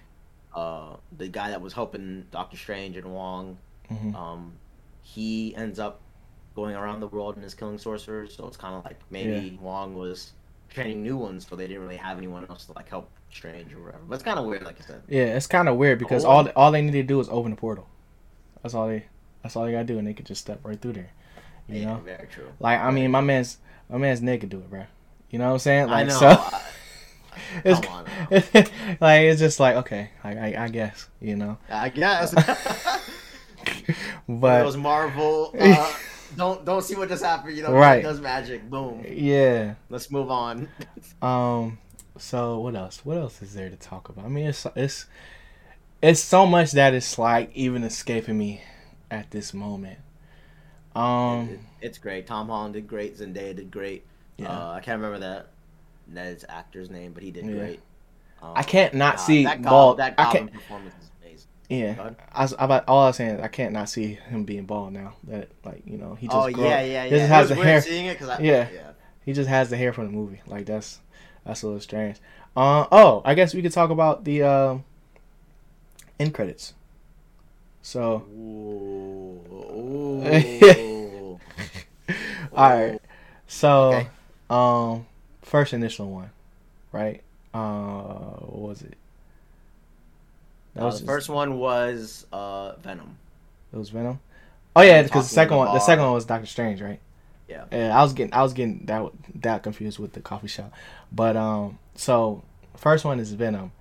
[0.53, 3.57] uh the guy that was helping Doctor Strange and Wong,
[3.91, 4.15] mm-hmm.
[4.15, 4.53] um,
[5.01, 6.01] he ends up
[6.55, 8.35] going around the world and is killing sorcerers.
[8.35, 9.61] So it's kind of like maybe yeah.
[9.61, 10.33] Wong was
[10.69, 13.83] training new ones, so they didn't really have anyone else to like help Strange or
[13.83, 14.03] whatever.
[14.07, 15.03] But it's kind of weird, like I said.
[15.07, 17.51] Yeah, it's kind of weird because oh, all all they need to do is open
[17.51, 17.87] the portal.
[18.63, 19.05] That's all they.
[19.43, 21.11] That's all they gotta do, and they could just step right through there.
[21.67, 22.51] You yeah, know, very true.
[22.59, 24.85] Like I mean, my man's my man's Nick could do it, bro.
[25.29, 25.87] You know what I'm saying?
[25.89, 26.19] Like I know.
[26.19, 26.43] so.
[27.63, 28.05] it's on,
[28.99, 31.57] like it's just like okay, I, I, I guess you know.
[31.69, 32.33] I guess.
[34.29, 35.53] but those Marvel.
[35.59, 35.93] Uh,
[36.37, 37.57] don't don't see what just happened.
[37.57, 38.03] You know, right?
[38.03, 38.69] Does magic.
[38.69, 39.03] Boom.
[39.09, 39.73] Yeah.
[39.89, 40.69] Let's move on.
[41.23, 41.79] um.
[42.19, 43.03] So what else?
[43.03, 44.25] What else is there to talk about?
[44.25, 45.07] I mean, it's it's
[46.03, 48.61] it's so much that it's like even escaping me
[49.09, 49.97] at this moment.
[50.95, 52.27] Um, it, it's great.
[52.27, 53.17] Tom Holland did great.
[53.17, 54.05] Zendaya did great.
[54.37, 54.49] Yeah.
[54.49, 55.47] Uh, I can't remember that
[56.07, 57.53] Ned's actor's name, but he did yeah.
[57.53, 57.79] great.
[58.41, 59.97] Um, I can't not uh, see that bald.
[59.97, 60.51] That I can't,
[61.69, 62.57] performance is amazing.
[62.59, 63.35] Yeah, I all I was saying.
[63.35, 65.13] Is I can't not see him being bald now.
[65.25, 66.37] That like you know he just.
[66.37, 67.03] Oh yeah, yeah, yeah.
[67.05, 67.81] He just has the hair.
[67.81, 68.91] Seeing it because yeah, yeah,
[69.25, 70.41] he just has the hair from the movie.
[70.47, 70.99] Like that's
[71.45, 72.17] that's a little strange.
[72.55, 74.77] Uh oh, I guess we could talk about the uh,
[76.19, 76.73] end credits.
[77.81, 78.25] So.
[78.31, 79.39] Ooh.
[79.51, 81.39] Ooh.
[82.53, 82.99] All right.
[83.47, 84.07] So, okay.
[84.49, 85.05] um,
[85.41, 86.29] first initial one,
[86.91, 87.21] right?
[87.53, 88.95] Uh, what was it?
[90.79, 91.07] That uh, was the just...
[91.07, 93.17] first one was uh Venom.
[93.73, 94.19] It was Venom.
[94.75, 97.01] Oh yeah, because the second one, the second one was Doctor Strange, right?
[97.49, 97.65] Yeah.
[97.71, 100.71] Yeah, I was getting, I was getting that that confused with the coffee shop,
[101.11, 102.43] but um, so
[102.77, 103.71] first one is Venom.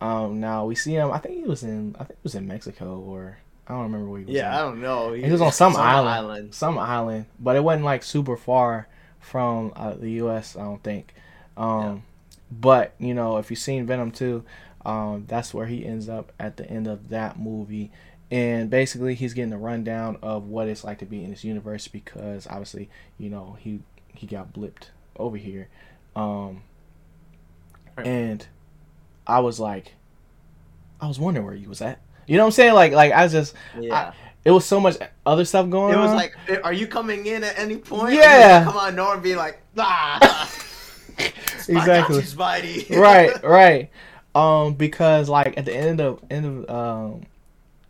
[0.00, 1.10] Um, now we see him.
[1.10, 4.10] I think he was in, I think he was in Mexico or I don't remember
[4.10, 4.34] where he was.
[4.34, 5.12] Yeah, I don't know.
[5.12, 8.36] He, he was on some, some island, island, some island, but it wasn't like super
[8.36, 8.88] far
[9.20, 10.56] from uh, the U.S.
[10.56, 11.14] I don't think.
[11.56, 11.98] Um, yeah.
[12.50, 14.44] But you know, if you've seen Venom 2,
[14.84, 17.90] um, that's where he ends up at the end of that movie.
[18.30, 21.86] And basically, he's getting a rundown of what it's like to be in this universe
[21.86, 23.80] because obviously, you know, he
[24.14, 25.68] he got blipped over here.
[26.16, 26.62] Um,
[27.96, 28.46] and
[29.26, 29.94] I was like,
[31.00, 32.00] I was wondering where he was at.
[32.26, 32.74] You know what I'm saying?
[32.74, 33.94] Like, like I was just, yeah.
[33.94, 34.14] I,
[34.44, 36.00] it was so much other stuff going on.
[36.00, 36.16] It was on.
[36.16, 38.14] like, are you coming in at any point?
[38.14, 38.64] Yeah.
[38.64, 40.50] Come on, Norm, be like, ah.
[41.68, 42.22] exactly.
[42.22, 42.90] Spidey.
[42.96, 43.90] right, right.
[44.34, 47.26] Um, because like at the end of end of um,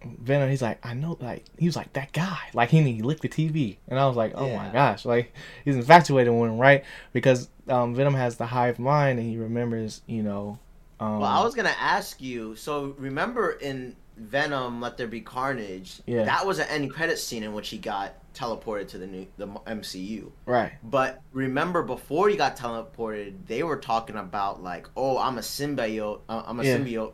[0.05, 3.23] Venom, he's like, I know, like he was like that guy, like he he licked
[3.23, 4.57] the TV, and I was like, oh yeah.
[4.57, 5.33] my gosh, like
[5.65, 6.85] he's infatuated with him, right?
[7.13, 10.59] Because um, Venom has the hive mind, and he remembers, you know.
[10.99, 12.57] Um, well, I was gonna ask you.
[12.57, 16.01] So remember in Venom, Let There Be Carnage.
[16.07, 16.25] Yeah.
[16.25, 19.47] That was an end credit scene in which he got teleported to the new the
[19.47, 20.31] MCU.
[20.47, 20.73] Right.
[20.83, 26.21] But remember, before he got teleported, they were talking about like, oh, I'm a symbiote.
[26.29, 26.79] Uh, I'm a yeah.
[26.79, 27.13] symbiote,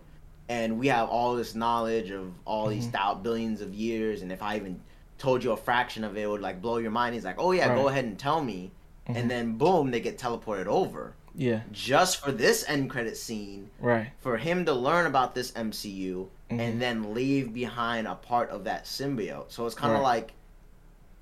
[0.48, 2.74] and we have all this knowledge of all mm-hmm.
[2.74, 4.80] these thou- billions of years, and if I even
[5.18, 7.14] told you a fraction of it, it would like blow your mind.
[7.14, 7.76] He's like, oh yeah, right.
[7.76, 8.70] go ahead and tell me.
[9.08, 9.18] Mm-hmm.
[9.18, 11.14] And then boom, they get teleported over.
[11.38, 11.60] Yeah.
[11.70, 13.70] Just for this end credit scene.
[13.80, 14.10] Right.
[14.18, 16.60] For him to learn about this MCU mm-hmm.
[16.60, 19.52] and then leave behind a part of that symbiote.
[19.52, 20.20] So it's kind of right.
[20.20, 20.32] like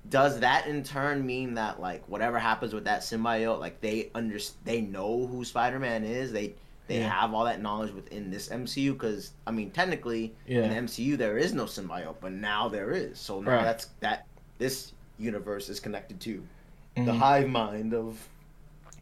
[0.09, 4.39] does that in turn mean that like whatever happens with that symbiote like they under
[4.65, 6.31] they know who Spider-Man is?
[6.31, 6.55] They
[6.87, 7.09] they yeah.
[7.09, 10.63] have all that knowledge within this MCU because I mean technically yeah.
[10.63, 13.19] in the MCU there is no symbiote, but now there is.
[13.19, 13.63] So now right.
[13.63, 14.25] that's that
[14.57, 17.05] this universe is connected to mm-hmm.
[17.05, 18.17] the hive mind of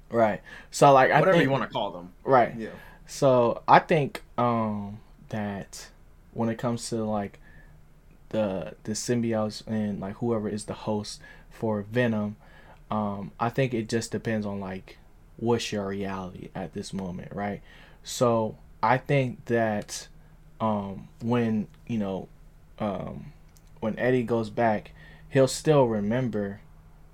[0.10, 0.41] Right.
[0.72, 2.14] So like I whatever think, you want to call them.
[2.24, 2.56] Right.
[2.58, 2.70] Yeah.
[3.08, 4.99] So I think um
[5.30, 5.88] that
[6.34, 7.39] when it comes to like
[8.30, 12.36] the the symbiotes and like whoever is the host for Venom,
[12.91, 14.97] um, I think it just depends on like
[15.38, 17.62] what's your reality at this moment, right?
[18.03, 20.08] So I think that
[20.62, 22.28] um, when you know
[22.80, 23.34] um,
[23.80, 24.91] when Eddie goes back,
[25.30, 26.62] he'll still remember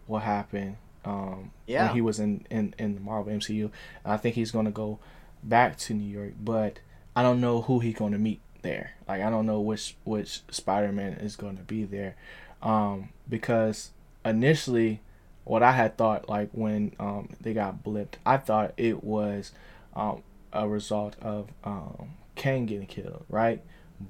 [0.07, 1.85] what happened um, yeah.
[1.85, 3.71] when he was in, in, in the Marvel MCU.
[4.05, 4.99] I think he's gonna go
[5.43, 6.79] back to New York, but
[7.15, 8.91] I don't know who he's gonna meet there.
[9.07, 12.15] Like I don't know which which Spider Man is gonna be there,
[12.61, 13.91] um, because
[14.23, 15.01] initially,
[15.43, 19.51] what I had thought like when um, they got blipped, I thought it was
[19.95, 23.61] um, a result of um, Kang getting killed, right?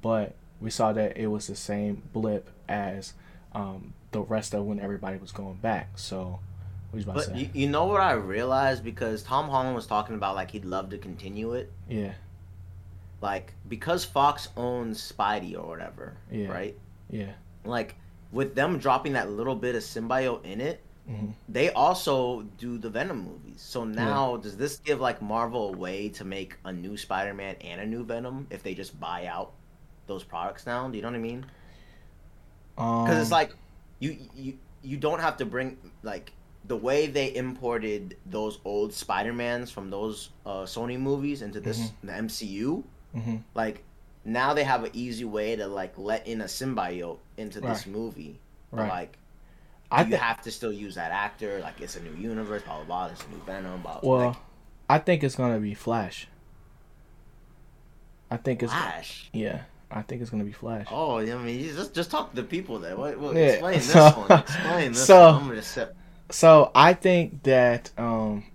[0.02, 3.14] But we saw that it was the same blip as
[3.54, 5.98] um, the rest of when everybody was going back.
[5.98, 6.40] So
[7.06, 10.66] but you, you know what I realized because Tom Holland was talking about like he'd
[10.66, 11.72] love to continue it.
[11.90, 12.14] Yeah.
[13.22, 16.18] Like because Fox owns Spidey or whatever.
[16.30, 16.48] Yeah.
[16.48, 16.78] Right.
[17.10, 17.32] Yeah.
[17.64, 17.96] Like
[18.32, 21.32] with them dropping that little bit of symbiote in it, mm-hmm.
[21.48, 23.62] they also do the Venom movies.
[23.62, 24.42] So now, yeah.
[24.42, 28.04] does this give like Marvel a way to make a new Spider-Man and a new
[28.04, 29.52] Venom if they just buy out
[30.08, 30.88] those products now?
[30.88, 31.46] Do you know what I mean?
[32.76, 33.54] Because um, it's like
[34.00, 36.32] you you you don't have to bring like
[36.66, 42.08] the way they imported those old Spider-Mans from those uh, Sony movies into this mm-hmm.
[42.08, 42.84] the MCU.
[43.16, 43.36] Mm-hmm.
[43.56, 43.84] Like
[44.24, 47.74] now they have an easy way to like let in a symbiote into right.
[47.74, 48.40] this movie.
[48.72, 48.84] Right.
[48.84, 49.18] But, like
[49.92, 51.60] I you th- have to still use that actor.
[51.62, 52.64] Like it's a new universe.
[52.64, 53.06] Blah blah blah.
[53.08, 53.82] It's a new Venom.
[53.82, 54.00] Blah.
[54.04, 54.38] Well, like,
[54.90, 56.28] I think it's gonna be Flash.
[58.30, 59.30] I think it's Flash.
[59.34, 60.88] Yeah, I think it's gonna be Flash.
[60.90, 61.36] Oh, yeah.
[61.36, 62.96] I mean, just just talk to the people there.
[62.96, 63.42] What, what, yeah.
[63.42, 64.40] Explain this so, one.
[64.40, 65.06] Explain this.
[65.06, 65.42] So, one.
[65.42, 65.62] I'm gonna.
[66.32, 68.46] So I think that um,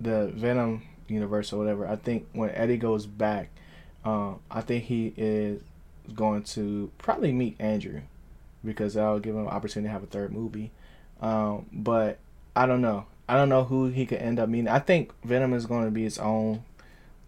[0.00, 1.86] the Venom universe or whatever.
[1.86, 3.50] I think when Eddie goes back,
[4.04, 5.62] um, I think he is
[6.14, 8.00] going to probably meet Andrew
[8.64, 10.70] because that'll give him an opportunity to have a third movie.
[11.20, 12.18] Um, but
[12.56, 13.06] I don't know.
[13.28, 14.68] I don't know who he could end up meeting.
[14.68, 16.64] I think Venom is going to be its own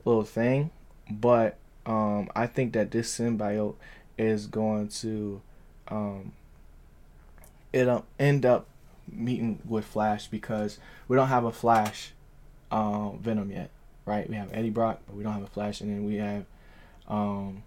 [0.05, 0.71] little thing,
[1.09, 1.57] but
[1.87, 3.77] um, I think that this symbiote
[4.19, 5.41] is going to
[5.89, 6.33] um,
[7.73, 8.67] it'll end up
[9.11, 10.78] meeting with Flash because
[11.09, 12.12] we don't have a Flash
[12.70, 13.70] uh, Venom yet,
[14.07, 14.28] right?
[14.28, 16.44] We have Eddie Brock, but we don't have a Flash, and then we have
[17.09, 17.62] um,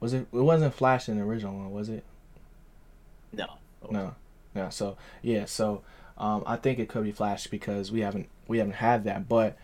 [0.00, 0.26] was it?
[0.32, 2.04] It wasn't Flash in the original one, was it?
[3.32, 3.46] No.
[3.90, 4.14] No.
[4.54, 4.70] No.
[4.70, 5.44] So yeah.
[5.46, 5.82] So
[6.18, 9.56] um, I think it could be Flash because we haven't we haven't had that, but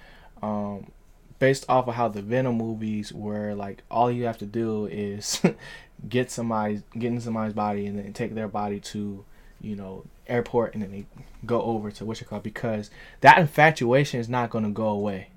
[0.42, 0.90] um,
[1.38, 5.40] based off of how the Venom movies were, like all you have to do is
[6.08, 9.24] get somebody get in somebody's body and then take their body to
[9.62, 11.06] you know airport and then they
[11.46, 12.90] go over to what you call because
[13.20, 15.28] that infatuation is not going to go away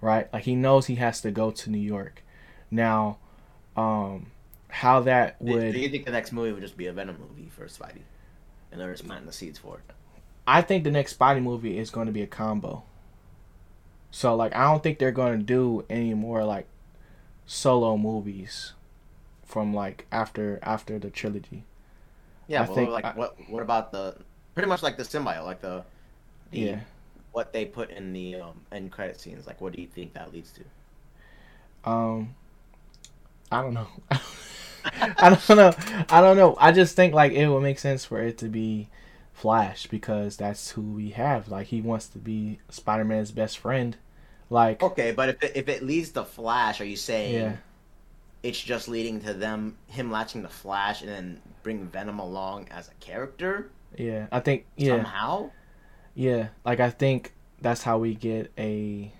[0.00, 2.22] right like he knows he has to go to new york
[2.70, 3.16] now
[3.76, 4.26] um,
[4.68, 5.72] how that would.
[5.72, 8.02] Do you think the next movie would just be a Venom movie for Spidey,
[8.70, 9.92] and they're just planting the seeds for it?
[10.46, 12.84] I think the next Spidey movie is going to be a combo.
[14.10, 16.66] So like, I don't think they're going to do any more like
[17.44, 18.72] solo movies
[19.44, 21.64] from like after after the trilogy.
[22.48, 24.16] Yeah, I well, think like I, what what about the
[24.54, 25.84] pretty much like the symbiote, like the,
[26.50, 26.80] the yeah
[27.36, 29.46] what they put in the um, end credit scenes.
[29.46, 31.90] Like, what do you think that leads to?
[31.90, 32.34] Um,
[33.52, 33.88] I don't know.
[34.84, 35.74] I don't know.
[36.08, 36.56] I don't know.
[36.58, 38.88] I just think like it would make sense for it to be
[39.34, 41.48] Flash because that's who we have.
[41.48, 43.98] Like he wants to be Spider Man's best friend.
[44.48, 47.56] Like okay, but if it, if it leads to Flash, are you saying yeah.
[48.42, 52.88] It's just leading to them him latching the Flash and then bring Venom along as
[52.88, 53.70] a character?
[53.96, 55.50] Yeah, I think yeah somehow.
[56.14, 59.12] Yeah, like I think that's how we get a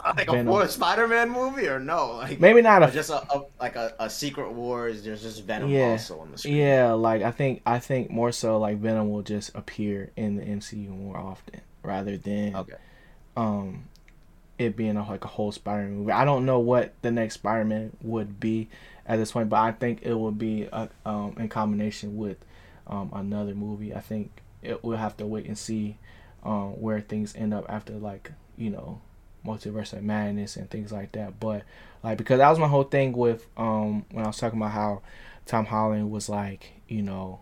[0.16, 0.48] like Venom.
[0.48, 2.16] a Spider-Man movie or no?
[2.16, 5.04] Like maybe not a just a, a like a, a Secret Wars.
[5.04, 6.56] There's just Venom yeah, also on the screen.
[6.56, 10.42] Yeah, like I think I think more so like Venom will just appear in the
[10.42, 12.74] MCU more often rather than okay.
[13.36, 13.84] um
[14.60, 16.12] it being a, like a whole Spider-Man movie.
[16.12, 18.68] I don't know what the next Spider-Man would be
[19.06, 22.36] at this point, but I think it will be a, um in combination with
[22.86, 23.94] um another movie.
[23.94, 24.30] I think
[24.62, 25.96] it we'll have to wait and see
[26.44, 29.00] um where things end up after like you know
[29.46, 31.40] multiverse of madness and things like that.
[31.40, 31.62] But
[32.02, 35.02] like because that was my whole thing with um when I was talking about how
[35.46, 37.40] Tom Holland was like, you know,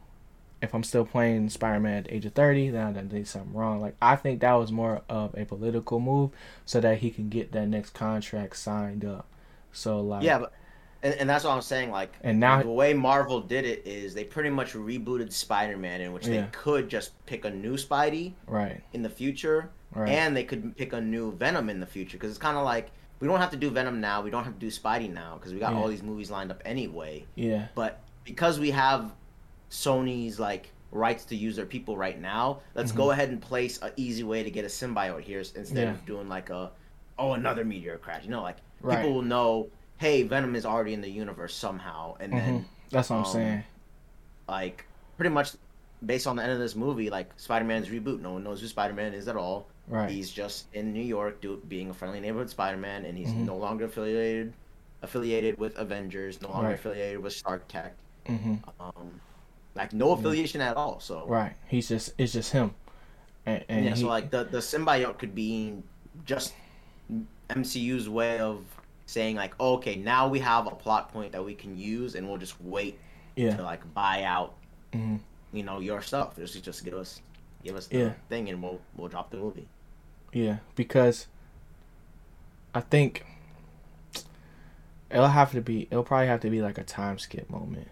[0.60, 3.54] if I'm still playing Spider Man at the age of thirty, then I did something
[3.54, 3.80] wrong.
[3.80, 6.30] Like I think that was more of a political move
[6.64, 9.26] so that he can get that next contract signed up.
[9.72, 10.52] So like Yeah, but
[11.02, 11.92] and, and that's what I'm saying.
[11.92, 16.12] Like, and now the way Marvel did it is they pretty much rebooted Spider-Man, in
[16.12, 16.40] which yeah.
[16.40, 20.10] they could just pick a new Spidey, right, in the future, Right.
[20.10, 22.90] And they could pick a new Venom in the future because it's kind of like
[23.20, 24.20] we don't have to do Venom now.
[24.20, 25.78] We don't have to do Spidey now because we got yeah.
[25.78, 27.24] all these movies lined up anyway.
[27.34, 27.68] Yeah.
[27.74, 29.12] But because we have
[29.70, 32.98] Sony's like rights to use their people right now, let's mm-hmm.
[32.98, 35.90] go ahead and place an easy way to get a symbiote here instead yeah.
[35.90, 36.70] of doing like a
[37.18, 38.24] oh another meteor crash.
[38.24, 38.96] You know, like right.
[38.96, 42.46] people will know, hey, Venom is already in the universe somehow, and mm-hmm.
[42.46, 43.64] then that's what um, I'm saying.
[44.48, 44.84] Like
[45.16, 45.52] pretty much
[46.04, 48.66] based on the end of this movie, like Spider Man's reboot, no one knows who
[48.66, 49.68] Spider Man is at all.
[49.88, 50.10] Right.
[50.10, 53.46] He's just in New York, do, being a friendly neighborhood Spider-Man, and he's mm-hmm.
[53.46, 54.52] no longer affiliated
[55.02, 56.74] affiliated with Avengers, no longer right.
[56.74, 57.94] affiliated with Stark Tech.
[58.26, 58.56] Mm-hmm.
[58.80, 59.20] Um,
[59.78, 61.00] like no affiliation at all.
[61.00, 62.74] So right, he's just it's just him.
[63.46, 64.00] And, and yeah, he...
[64.02, 65.74] so like the the symbiote could be
[66.24, 66.52] just
[67.48, 68.62] MCU's way of
[69.06, 72.28] saying like, oh, okay, now we have a plot point that we can use, and
[72.28, 72.98] we'll just wait
[73.36, 73.56] yeah.
[73.56, 74.54] to like buy out,
[74.92, 75.16] mm-hmm.
[75.52, 76.36] you know, your stuff.
[76.36, 77.20] Just just give us
[77.64, 78.12] give us the yeah.
[78.28, 79.68] thing, and we'll we'll drop the movie.
[80.32, 81.26] Yeah, because
[82.74, 83.24] I think
[85.10, 85.88] it'll have to be.
[85.90, 87.88] It'll probably have to be like a time skip moment,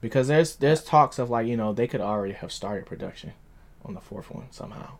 [0.00, 3.32] because there's there's talks of like you know they could already have started production
[3.84, 4.92] on the fourth one somehow.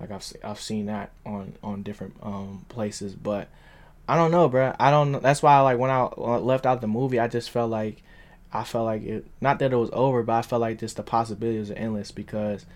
[0.00, 3.48] Like I've I've seen that on on different um places, but
[4.08, 4.74] I don't know, bro.
[4.78, 5.22] I don't.
[5.22, 8.02] That's why like when I left out the movie, I just felt like
[8.52, 9.26] I felt like it.
[9.40, 12.66] Not that it was over, but I felt like just the possibilities are endless because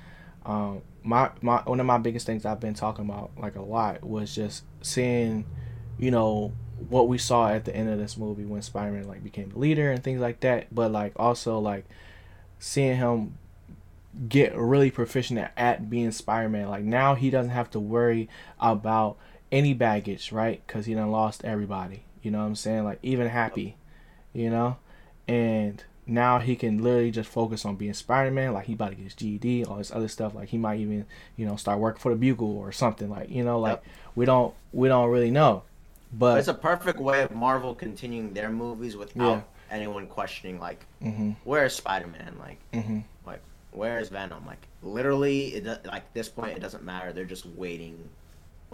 [0.47, 4.03] um my my one of my biggest things I've been talking about like a lot
[4.03, 5.45] was just seeing,
[5.99, 6.53] you know,
[6.89, 9.91] what we saw at the end of this movie when Spider-Man like became the leader
[9.91, 11.85] and things like that, but like also like
[12.59, 13.39] seeing him
[14.28, 16.68] get really proficient at, at being Spider-Man.
[16.68, 18.28] Like now he doesn't have to worry
[18.59, 19.16] about
[19.53, 20.66] any baggage, right?
[20.66, 22.05] Cuz he done lost everybody.
[22.22, 22.85] You know what I'm saying?
[22.85, 23.76] Like even Happy,
[24.33, 24.76] you know?
[25.28, 28.53] And now he can literally just focus on being Spider-Man.
[28.53, 30.35] Like he about to get his GED, all this other stuff.
[30.35, 31.07] Like he might even,
[31.37, 33.09] you know, start working for the Bugle or something.
[33.09, 33.85] Like you know, like yep.
[34.16, 35.62] we don't we don't really know.
[36.13, 39.43] But it's a perfect way of Marvel continuing their movies without yeah.
[39.71, 41.33] anyone questioning like, mm-hmm.
[41.45, 42.37] where is Spider-Man?
[42.39, 43.01] Like, mm-hmm.
[43.27, 43.41] like
[43.73, 44.45] where is Venom?
[44.47, 47.13] Like literally, it like this point it doesn't matter.
[47.13, 48.09] They're just waiting.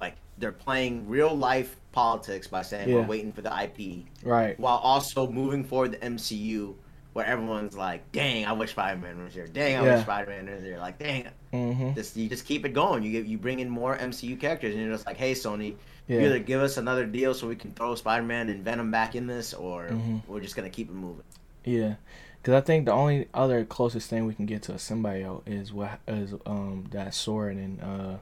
[0.00, 2.96] Like they're playing real life politics by saying yeah.
[2.96, 4.58] we're waiting for the IP, right?
[4.58, 6.74] While also moving forward the MCU
[7.12, 9.46] where everyone's like, "Dang, I wish Spider Man was here.
[9.46, 9.94] Dang, I yeah.
[9.94, 11.94] wish Spider Man was here." Like, dang, mm-hmm.
[11.94, 13.02] this you just keep it going.
[13.02, 15.76] You get you bring in more MCU characters, and you're just like, "Hey, Sony,
[16.08, 16.20] yeah.
[16.20, 19.14] you either give us another deal so we can throw Spider Man and Venom back
[19.14, 20.18] in this, or mm-hmm.
[20.26, 21.24] we're just gonna keep it moving."
[21.64, 21.94] Yeah,
[22.40, 25.72] because I think the only other closest thing we can get to a symbiote is
[25.72, 28.16] what is um that sword and uh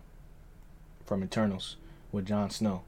[1.05, 1.77] from Eternals
[2.13, 2.83] with Jon Snow.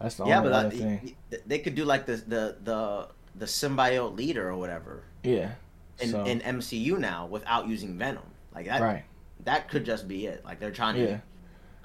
[0.00, 1.16] That's the yeah, only other that, thing.
[1.46, 5.02] They could do like the the the the symbiote leader or whatever.
[5.22, 5.52] Yeah.
[5.98, 6.24] In so.
[6.24, 8.22] in MCU now without using Venom.
[8.54, 9.04] Like that right.
[9.44, 10.44] that could just be it.
[10.44, 11.18] Like they're trying to yeah.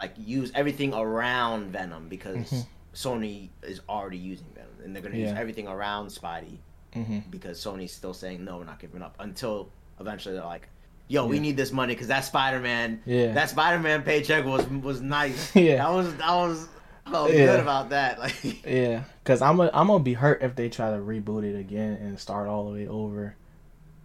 [0.02, 2.62] Like use everything around Venom because mm-hmm.
[2.94, 5.30] Sony is already using Venom and they're going to yeah.
[5.30, 6.58] use everything around Spidey
[6.94, 7.20] mm-hmm.
[7.30, 10.68] because Sony's still saying no, we're not giving up until eventually they're like
[11.12, 11.30] Yo, yeah.
[11.30, 15.02] we need this money because that Spider Man, yeah, that Spider Man paycheck was was
[15.02, 15.54] nice.
[15.56, 16.70] yeah, that was that was
[17.10, 17.48] felt yeah.
[17.48, 18.18] good about that.
[18.20, 21.60] Like yeah, because I'm a, I'm gonna be hurt if they try to reboot it
[21.60, 23.36] again and start all the way over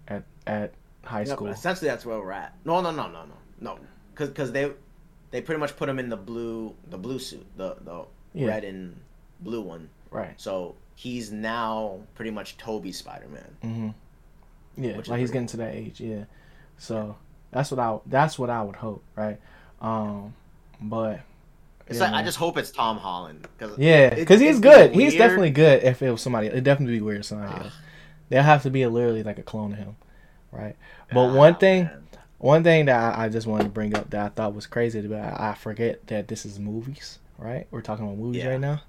[0.08, 0.74] at at
[1.04, 1.46] high yeah, school.
[1.46, 2.56] essentially, that's where we're at.
[2.64, 3.78] No, no, no, no, no, no.
[4.10, 4.72] Because because they
[5.30, 8.04] they pretty much put him in the blue the blue suit the the
[8.34, 8.48] yeah.
[8.48, 9.00] red and
[9.40, 9.88] blue one.
[10.10, 10.40] Right.
[10.40, 13.56] So he's now pretty much Tobey Spider Man.
[13.64, 14.84] Mm-hmm.
[14.84, 15.52] Yeah, like he's getting cool.
[15.52, 16.00] to that age.
[16.00, 16.24] Yeah.
[16.78, 17.16] So
[17.50, 19.38] that's what I that's what I would hope, right?
[19.80, 20.34] Um,
[20.80, 21.20] but
[21.86, 22.14] it's yeah, like.
[22.14, 23.46] I just hope it's Tom Holland.
[23.58, 24.92] Cause yeah, because he's good.
[24.92, 25.82] He's definitely good.
[25.82, 27.24] If it was somebody, it'd definitely be weird.
[27.24, 27.72] Somebody else.
[28.28, 29.96] They'll have to be a, literally like a clone of him,
[30.50, 30.74] right?
[31.12, 32.05] But oh, one thing, man.
[32.38, 35.00] One thing that I, I, just wanted to bring up that I thought was crazy,
[35.02, 37.66] but I, I forget that this is movies, right?
[37.70, 38.50] We're talking about movies yeah.
[38.50, 38.82] right now.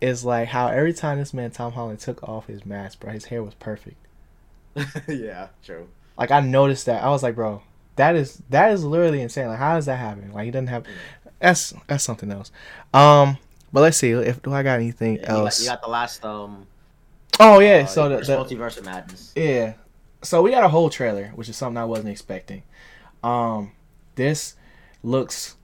[0.00, 3.26] Is like how every time this man Tom Holland took off his mask, bro, his
[3.26, 3.96] hair was perfect.
[5.08, 5.88] yeah, true.
[6.18, 7.02] Like I noticed that.
[7.02, 7.62] I was like, bro,
[7.96, 9.48] that is that is literally insane.
[9.48, 10.32] Like, how does that happen?
[10.32, 10.84] Like, he doesn't have
[11.40, 12.50] that's that's something else.
[12.92, 13.38] Um,
[13.72, 15.60] but let's see if do I got anything yeah, else.
[15.60, 16.66] You got, you got, the last um.
[17.40, 19.32] Oh yeah, uh, so the, the multiverse of madness.
[19.34, 19.74] Yeah,
[20.22, 22.62] so we got a whole trailer, which is something I wasn't expecting.
[23.24, 23.72] Um,
[24.16, 24.54] this
[25.02, 25.56] looks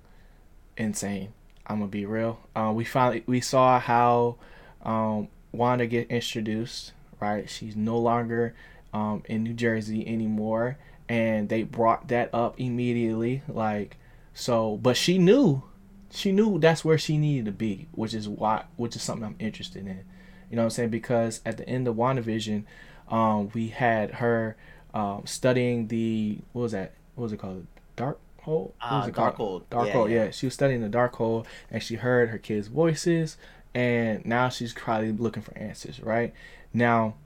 [0.76, 1.34] insane.
[1.66, 2.40] I'm gonna be real.
[2.56, 4.36] Uh, we finally we saw how
[4.82, 6.92] um, Wanda get introduced.
[7.20, 8.54] Right, she's no longer
[8.94, 13.42] um, in New Jersey anymore, and they brought that up immediately.
[13.46, 13.98] Like,
[14.32, 15.62] so, but she knew
[16.10, 19.36] she knew that's where she needed to be, which is why, which is something I'm
[19.38, 20.04] interested in.
[20.50, 20.88] You know what I'm saying?
[20.88, 22.64] Because at the end of WandaVision,
[23.08, 24.56] um, we had her
[24.94, 26.94] um, studying the what was that?
[27.20, 27.66] What was it called?
[27.96, 28.74] Dark hole.
[28.80, 29.62] What was uh, it dark hole.
[29.68, 30.08] Dark yeah, hole.
[30.08, 30.24] Yeah.
[30.24, 33.36] yeah, she was studying the dark hole, and she heard her kids' voices,
[33.74, 36.00] and now she's probably looking for answers.
[36.00, 36.32] Right
[36.72, 37.16] now,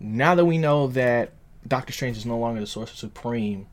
[0.00, 1.32] now that we know that
[1.68, 3.66] Doctor Strange is no longer the Sorcerer Supreme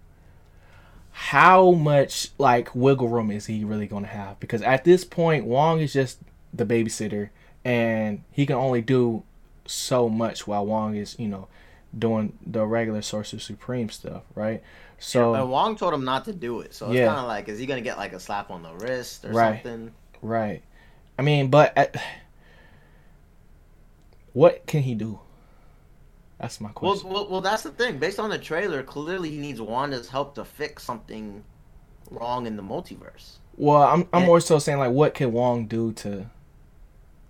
[1.14, 4.38] how much like wiggle room is he really going to have?
[4.42, 6.18] Because at this point, Wong is just
[6.52, 7.30] the babysitter,
[7.64, 9.24] and he can only do
[9.66, 11.48] so much while Wong is, you know,
[11.98, 14.64] doing the regular Sorcerer Supreme stuff, right?
[15.00, 17.08] So, yeah, but Wong told him not to do it, so it's yeah.
[17.08, 19.64] kind of like, is he gonna get like a slap on the wrist or right.
[19.64, 19.92] something?
[20.22, 20.62] Right.
[21.20, 22.02] I mean, but at,
[24.34, 25.20] what can he do?
[26.40, 27.10] That's my question.
[27.10, 28.00] Well, well, well, that's the thing.
[28.00, 31.44] Based on the trailer, clearly he needs Wanda's help to fix something
[32.10, 33.38] wrong in the multiverse.
[33.56, 36.26] Well, I'm I'm and, more so saying like, what can Wong do to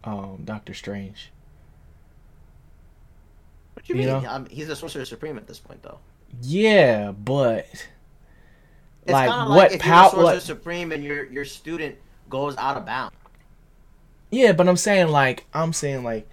[0.03, 1.32] um, Doctor Strange?
[3.85, 4.25] What you, you mean?
[4.25, 5.99] Um, he's the Sorcerer Supreme at this point, though.
[6.41, 7.67] Yeah, but
[9.03, 10.09] it's like what power?
[10.09, 10.41] Sorcerer what...
[10.41, 11.95] Supreme and your your student
[12.29, 13.15] goes out of bounds.
[14.31, 16.27] Yeah, but I'm saying like I'm saying like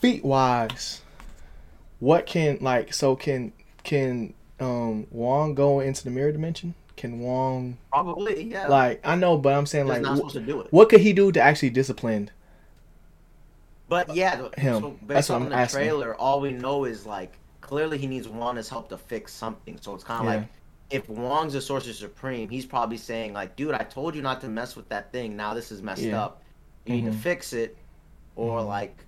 [0.00, 1.02] feet wise,
[1.98, 3.52] what can like so can
[3.82, 6.74] can um Wong go into the mirror dimension?
[6.96, 8.68] Can Wong probably yeah?
[8.68, 10.72] Like I know, but I'm saying like not supposed to do it.
[10.72, 12.30] What could he do to actually discipline?
[13.88, 14.80] But yeah, him.
[14.80, 15.80] So based That's on the asking.
[15.80, 19.78] trailer, all we know is like clearly he needs Wanda's help to fix something.
[19.80, 20.40] So it's kind of yeah.
[20.40, 20.48] like
[20.90, 24.48] if Wong's a sorcerer supreme, he's probably saying like, "Dude, I told you not to
[24.48, 25.36] mess with that thing.
[25.36, 26.22] Now this is messed yeah.
[26.22, 26.42] up.
[26.84, 27.04] You mm-hmm.
[27.04, 27.22] need to mm-hmm.
[27.22, 27.76] fix it,
[28.34, 28.68] or mm-hmm.
[28.68, 28.98] like."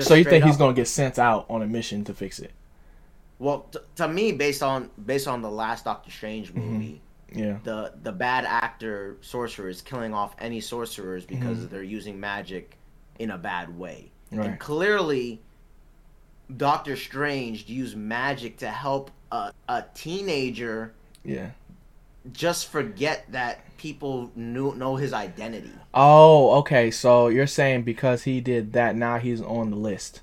[0.00, 2.52] so you think he's gonna get sent out on a mission to fix it?
[3.38, 6.72] Well, t- to me, based on based on the last Doctor Strange mm-hmm.
[6.72, 7.00] movie,
[7.30, 7.38] mm-hmm.
[7.38, 11.68] yeah, the the bad actor sorcerer is killing off any sorcerers because mm-hmm.
[11.68, 12.78] they're using magic
[13.18, 14.46] in a bad way, right.
[14.46, 15.40] and clearly,
[16.56, 20.94] Doctor Strange used magic to help a, a teenager
[21.24, 21.50] yeah.
[22.32, 25.72] Just forget that people knew know his identity.
[25.92, 26.90] Oh, okay.
[26.90, 30.20] So you're saying because he did that, now he's on the list.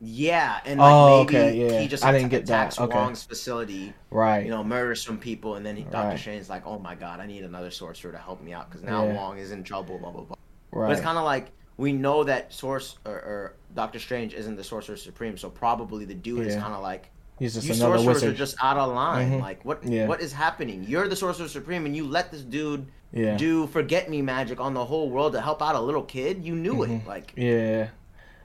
[0.00, 1.80] Yeah, and like oh, maybe okay, yeah.
[1.80, 2.78] he just I didn't get that.
[2.78, 2.94] Okay.
[2.94, 4.44] Wong's facility, right?
[4.44, 6.18] You know, murders some people, and then he, Doctor right.
[6.18, 9.06] Strange's like, "Oh my god, I need another sorcerer to help me out because now
[9.06, 9.14] yeah.
[9.14, 10.36] Wong is in trouble." Blah blah blah.
[10.72, 10.88] Right.
[10.88, 14.62] But it's kind of like we know that Source or, or, Doctor Strange isn't the
[14.62, 16.44] Sorcerer Supreme, so probably the dude yeah.
[16.44, 18.32] is kind of like, He's just you sorcerers wizard.
[18.32, 19.32] are just out of line.
[19.32, 19.40] Mm-hmm.
[19.40, 19.84] Like what?
[19.84, 20.06] Yeah.
[20.06, 20.84] What is happening?
[20.84, 23.36] You're the sorcerer supreme, and you let this dude yeah.
[23.36, 26.44] do forget me magic on the whole world to help out a little kid.
[26.44, 26.92] You knew mm-hmm.
[26.92, 27.06] it.
[27.08, 27.88] Like yeah,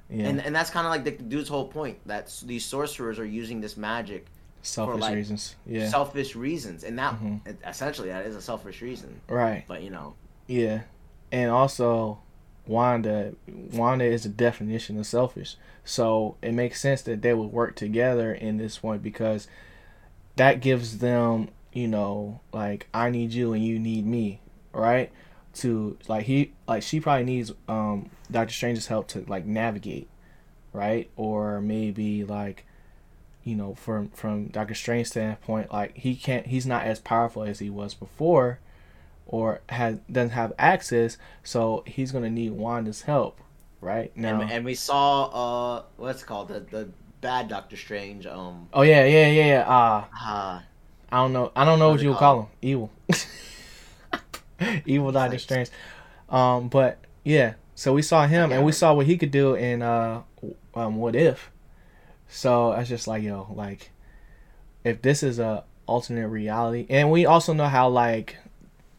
[0.10, 0.28] yeah.
[0.28, 3.62] And and that's kind of like the dude's whole point that these sorcerers are using
[3.62, 4.26] this magic
[4.64, 5.56] selfish for, like, reasons.
[5.68, 7.52] Yeah, selfish reasons, and that mm-hmm.
[7.68, 9.22] essentially that is a selfish reason.
[9.28, 9.66] Right.
[9.68, 10.16] But you know.
[10.48, 10.82] Yeah,
[11.32, 12.20] and also
[12.70, 13.34] Wanda
[13.74, 15.58] Wanda is a definition of selfish.
[15.84, 19.48] So it makes sense that they would work together in this one because
[20.36, 24.40] that gives them, you know, like I need you and you need me,
[24.72, 25.12] right?
[25.56, 30.08] To like he like she probably needs um Doctor Strange's help to like navigate,
[30.72, 31.10] right?
[31.16, 32.68] Or maybe like
[33.44, 37.58] you know, from from Doctor Strange's standpoint, like he can't he's not as powerful as
[37.58, 38.60] he was before
[39.30, 43.40] or has doesn't have access, so he's gonna need Wanda's help,
[43.80, 44.42] right now.
[44.42, 46.90] And, and we saw uh, what's called the the
[47.22, 48.26] bad Doctor Strange.
[48.26, 48.68] Um.
[48.74, 49.62] Oh yeah, yeah, yeah, yeah.
[49.62, 50.62] Uh, uh
[51.12, 51.52] I don't know.
[51.56, 52.48] I don't know what you would call him.
[52.62, 52.92] Evil.
[54.86, 55.70] Evil Doctor like, Strange.
[56.28, 57.54] Um, but yeah.
[57.76, 60.24] So we saw him, and we saw what he could do in uh,
[60.76, 61.50] um, What If.
[62.28, 63.92] So I was just like, yo, like,
[64.84, 68.38] if this is a alternate reality, and we also know how like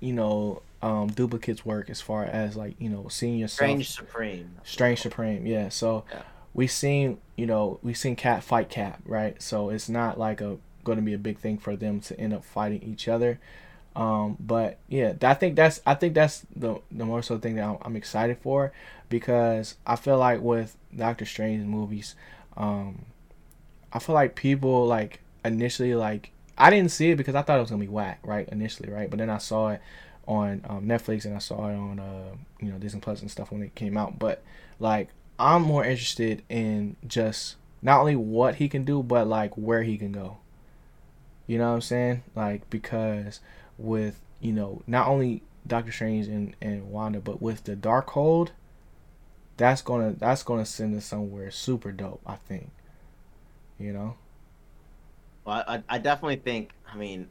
[0.01, 3.69] you know um, duplicates work as far as like you know seeing yourself.
[3.69, 4.51] Strange Supreme.
[4.65, 5.69] Strange Supreme, yeah.
[5.69, 6.23] So yeah.
[6.55, 9.41] we seen you know we seen Cap fight Cap, right?
[9.41, 12.33] So it's not like a going to be a big thing for them to end
[12.33, 13.39] up fighting each other.
[13.95, 17.65] Um, but yeah, I think that's I think that's the the more so thing that
[17.65, 18.73] I'm, I'm excited for
[19.09, 22.15] because I feel like with Doctor Strange movies,
[22.57, 23.07] um,
[23.93, 26.31] I feel like people like initially like
[26.61, 28.47] I didn't see it because I thought it was gonna be whack, right?
[28.51, 29.09] Initially, right?
[29.09, 29.81] But then I saw it
[30.29, 33.51] on um, Netflix and I saw it on uh, you know Disney Plus and stuff
[33.51, 34.19] when it came out.
[34.19, 34.43] But
[34.79, 35.09] like,
[35.39, 39.97] I'm more interested in just not only what he can do, but like where he
[39.97, 40.37] can go.
[41.47, 42.25] You know what I'm saying?
[42.37, 43.41] Like because
[43.79, 48.51] with you know not only Doctor Strange and, and Wanda, but with the Darkhold,
[49.57, 52.21] that's gonna that's gonna send us somewhere super dope.
[52.27, 52.71] I think.
[53.79, 54.17] You know.
[55.45, 56.73] Well, I, I definitely think.
[56.93, 57.29] I mean,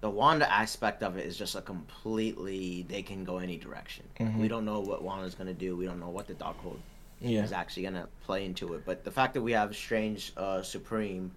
[0.00, 2.84] the Wanda aspect of it is just a completely.
[2.88, 4.04] They can go any direction.
[4.18, 4.40] Mm-hmm.
[4.40, 5.76] We don't know what Wanda's gonna do.
[5.76, 6.78] We don't know what the Darkhold
[7.20, 7.42] yeah.
[7.42, 8.82] is actually gonna play into it.
[8.84, 11.30] But the fact that we have Strange uh, Supreme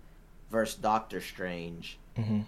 [0.50, 1.98] versus Doctor Strange.
[2.18, 2.42] Mm-hmm.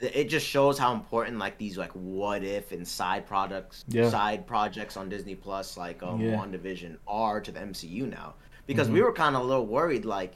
[0.00, 4.10] It just shows how important like these like what if and side products, yeah.
[4.10, 6.34] side projects on Disney Plus like um, yeah.
[6.34, 8.34] WandaVision are to the MCU now.
[8.66, 8.94] Because mm-hmm.
[8.94, 10.34] we were kind of a little worried like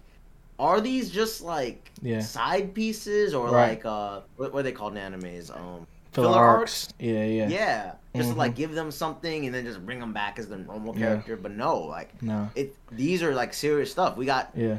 [0.59, 2.20] are these just like yeah.
[2.20, 3.70] side pieces or right.
[3.70, 6.86] like uh what, what, are they called in animes um filler, filler arcs.
[6.86, 6.94] arcs.
[6.98, 8.32] yeah yeah yeah just mm-hmm.
[8.32, 11.32] to like give them something and then just bring them back as the normal character
[11.32, 11.38] yeah.
[11.42, 14.78] but no like no it these are like serious stuff we got yeah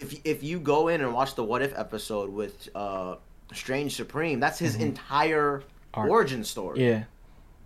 [0.00, 3.16] if if you go in and watch the what if episode with uh
[3.52, 4.84] strange supreme that's his mm-hmm.
[4.84, 5.62] entire
[5.94, 7.04] origin story yeah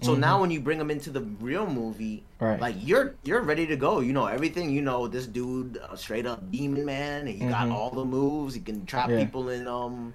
[0.02, 0.20] so mm-hmm.
[0.20, 2.60] now when you bring him into the real movie, right.
[2.60, 4.00] like you're you're ready to go.
[4.00, 4.70] You know everything.
[4.70, 7.26] You know this dude, uh, straight up demon man.
[7.26, 7.48] He mm-hmm.
[7.48, 8.54] got all the moves.
[8.54, 9.24] He can trap yeah.
[9.24, 10.12] people in um,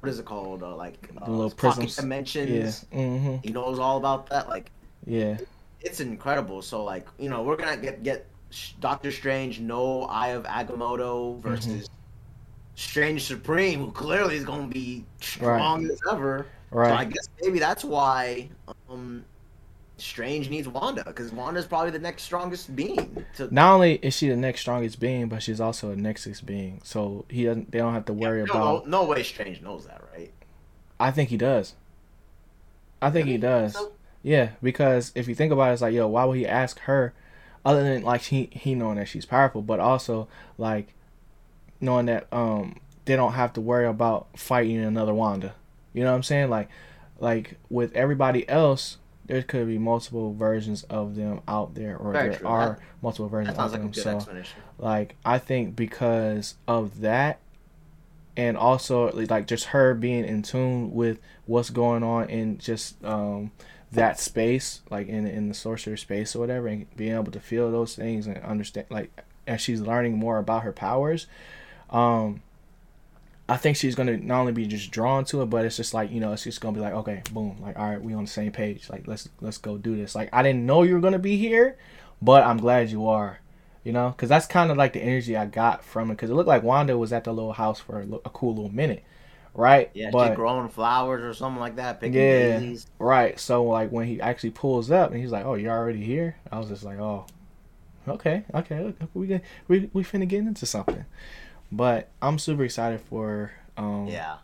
[0.00, 0.64] what is it called?
[0.64, 2.86] Uh, like uh, little pocket dimensions.
[2.90, 2.98] Yeah.
[2.98, 3.36] Mm-hmm.
[3.44, 4.48] He knows all about that.
[4.48, 4.72] Like
[5.06, 5.38] yeah,
[5.80, 6.60] it's incredible.
[6.60, 8.26] So like you know we're gonna get get
[8.80, 11.94] Doctor Strange, no Eye of Agamotto versus mm-hmm.
[12.74, 15.92] Strange Supreme, who clearly is gonna be strong right.
[15.92, 16.46] as ever.
[16.70, 16.88] Right.
[16.88, 18.50] So I guess maybe that's why
[18.90, 19.24] um,
[19.96, 23.24] Strange needs Wanda because Wanda's probably the next strongest being.
[23.36, 23.52] To...
[23.52, 26.80] Not only is she the next strongest being, but she's also a Nexus being.
[26.84, 27.72] So he doesn't.
[27.72, 28.88] They don't have to worry yeah, no, about.
[28.88, 30.32] No, no way, Strange knows that, right?
[31.00, 31.74] I think he does.
[33.02, 33.74] I think he does.
[33.74, 33.92] So?
[34.22, 37.12] Yeah, because if you think about it, it's like, yo, why would he ask her,
[37.64, 40.94] other than like he he knowing that she's powerful, but also like
[41.80, 45.54] knowing that um they don't have to worry about fighting another Wanda.
[45.92, 46.50] You know what I'm saying?
[46.50, 46.68] Like
[47.18, 52.30] like with everybody else, there could be multiple versions of them out there, or Very
[52.30, 52.48] there true.
[52.48, 53.92] are that, multiple versions of like them.
[53.92, 54.24] so,
[54.78, 57.38] like, I think because of that,
[58.36, 63.50] and also like just her being in tune with what's going on in just um,
[63.92, 67.70] that space, like in in the sorcerer space or whatever, and being able to feel
[67.70, 69.10] those things and understand, like,
[69.46, 71.26] as she's learning more about her powers,
[71.90, 72.40] um,
[73.48, 76.10] I think she's gonna not only be just drawn to it, but it's just like
[76.10, 78.30] you know, it's just gonna be like, okay, boom, like all right, we on the
[78.30, 78.90] same page.
[78.90, 80.14] Like let's let's go do this.
[80.14, 81.78] Like I didn't know you were gonna be here,
[82.20, 83.40] but I'm glad you are.
[83.84, 86.14] You know, because that's kind of like the energy I got from it.
[86.14, 88.70] Because it looked like Wanda was at the little house for a, a cool little
[88.70, 89.02] minute,
[89.54, 89.90] right?
[89.94, 92.00] Yeah, but, she growing flowers or something like that.
[92.00, 92.86] Picking yeah, daisies.
[92.98, 93.40] right.
[93.40, 96.58] So like when he actually pulls up and he's like, "Oh, you're already here," I
[96.58, 97.24] was just like, "Oh,
[98.06, 101.06] okay, okay, we we we finna get into something."
[101.70, 103.52] But I'm super excited for.
[103.76, 104.38] Um, yeah,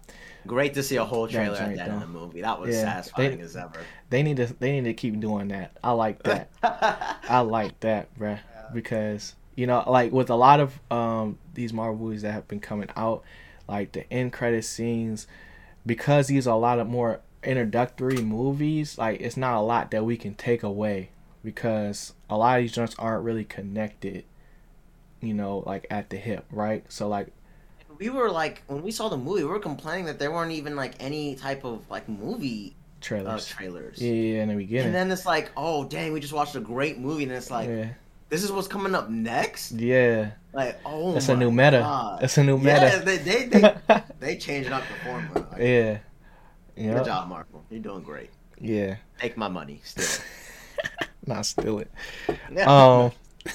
[0.47, 2.43] great to see a whole trailer at end of the movie.
[2.43, 3.81] That was yeah, satisfying they, as ever.
[4.11, 5.77] They need to they need to keep doing that.
[5.83, 6.51] I like that.
[6.63, 8.39] I like that, bruh.
[8.39, 8.69] Yeah.
[8.73, 12.61] Because you know, like with a lot of um, these Marvel movies that have been
[12.61, 13.23] coming out,
[13.69, 15.27] like the end credit scenes,
[15.87, 18.99] because these are a lot of more introductory movies.
[18.99, 21.11] Like it's not a lot that we can take away
[21.43, 24.25] because a lot of these joints aren't really connected
[25.25, 26.85] you know, like at the hip, right?
[26.91, 27.29] So like
[27.99, 30.77] we were like when we saw the movie, we were complaining that there weren't even
[30.77, 33.51] like any type of like movie trailers.
[33.51, 34.01] Uh, trailers.
[34.01, 34.87] Yeah, yeah, in the beginning.
[34.87, 37.69] And then it's like, oh dang, we just watched a great movie, and it's like,
[37.69, 37.89] yeah.
[38.29, 39.73] this is what's coming up next.
[39.73, 40.31] Yeah.
[40.53, 41.79] Like, oh, that's a new meta.
[41.79, 42.21] God.
[42.21, 42.71] That's a new meta.
[42.71, 43.75] Yeah, they they they,
[44.21, 45.47] they changed up the formula.
[45.53, 45.99] Like, yeah.
[46.77, 46.97] Yep.
[46.97, 47.65] Good job, Marvel.
[47.71, 48.31] You're doing great.
[48.61, 48.97] Yeah.
[49.19, 50.25] Take my money, still.
[51.27, 51.91] Not steal it.
[52.67, 53.13] Um.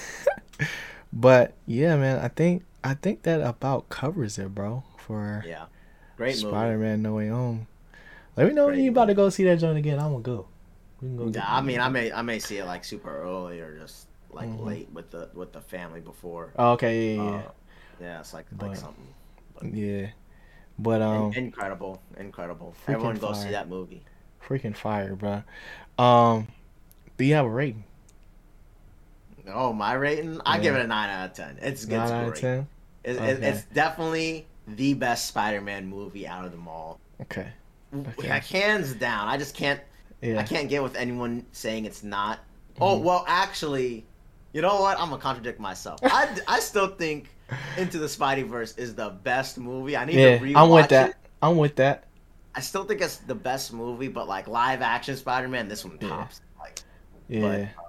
[1.11, 4.83] But yeah, man, I think I think that about covers it, bro.
[4.97, 5.65] For yeah,
[6.17, 7.67] great Spider Man No Way Home.
[8.35, 9.99] Let me know great when you about to go see that joint again.
[9.99, 10.47] I'm gonna go.
[11.01, 11.39] We can go.
[11.39, 14.49] Yeah, I mean, I may I may see it like super early or just like
[14.49, 14.63] mm-hmm.
[14.63, 16.53] late with the with the family before.
[16.57, 17.29] Oh, okay, yeah, yeah.
[17.29, 17.51] Uh,
[17.99, 19.07] yeah, it's like but, like something.
[19.55, 20.07] But, yeah,
[20.77, 22.75] but um, incredible, incredible.
[22.87, 23.43] Everyone go fire.
[23.43, 24.03] see that movie.
[24.45, 25.43] Freaking fire, bro.
[25.97, 26.47] Um,
[27.17, 27.83] do you have a rating?
[29.53, 30.35] Oh, my rating?
[30.35, 30.41] Yeah.
[30.45, 31.57] I give it a nine out of ten.
[31.61, 32.67] It's, nine it's out of ten.
[33.03, 33.47] It's, okay.
[33.47, 36.99] it's definitely the best Spider-Man movie out of them all.
[37.21, 37.47] Okay.
[37.93, 38.29] okay.
[38.29, 39.27] Like, hands down.
[39.27, 39.79] I just can't.
[40.21, 40.39] Yeah.
[40.39, 42.39] I can't get with anyone saying it's not.
[42.81, 43.05] Oh mm-hmm.
[43.05, 44.05] well, actually,
[44.53, 44.99] you know what?
[44.99, 45.99] I'm gonna contradict myself.
[46.03, 47.29] I, I still think
[47.77, 49.95] Into the Spideyverse is the best movie.
[49.95, 51.09] I need yeah, to rewatch I'm with that.
[51.11, 51.15] It.
[51.41, 52.05] I'm with that.
[52.55, 56.41] I still think it's the best movie, but like live action Spider-Man, this one tops.
[56.41, 56.63] Yeah.
[56.63, 56.79] Like,
[57.27, 57.67] yeah.
[57.75, 57.88] But,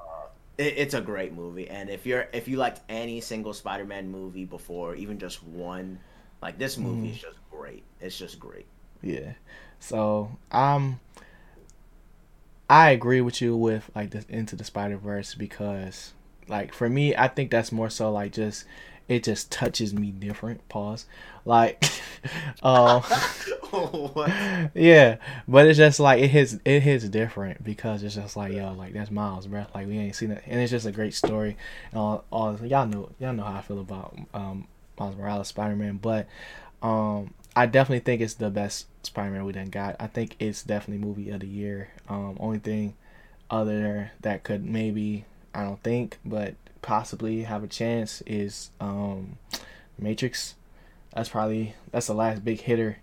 [0.61, 4.45] it, it's a great movie, and if you're if you liked any single Spider-Man movie
[4.45, 5.99] before, even just one,
[6.43, 7.13] like this movie mm.
[7.13, 7.83] is just great.
[8.01, 8.67] It's just great.
[9.03, 9.33] Yeah.
[9.79, 11.01] So um,
[12.69, 16.13] I agree with you with like this into the Spider Verse because
[16.47, 18.67] like for me, I think that's more so like just
[19.11, 20.67] it just touches me different.
[20.69, 21.05] Pause.
[21.45, 21.85] Like,
[22.63, 23.03] um,
[24.75, 25.17] yeah,
[25.49, 28.93] but it's just like it hits it hits different because it's just like yo, like
[28.93, 29.67] that's Miles, bro.
[29.75, 31.57] Like we ain't seen it, and it's just a great story.
[31.91, 35.75] And all, all y'all know y'all know how I feel about um Miles Morales, Spider
[35.75, 36.29] Man, but
[36.81, 39.97] um I definitely think it's the best Spider Man we done got.
[39.99, 41.89] I think it's definitely movie of the year.
[42.09, 42.95] Um, only thing
[43.51, 49.39] other that could maybe I don't think, but possibly have a chance is um,
[49.99, 50.55] Matrix.
[51.15, 52.99] That's probably that's the last big hitter,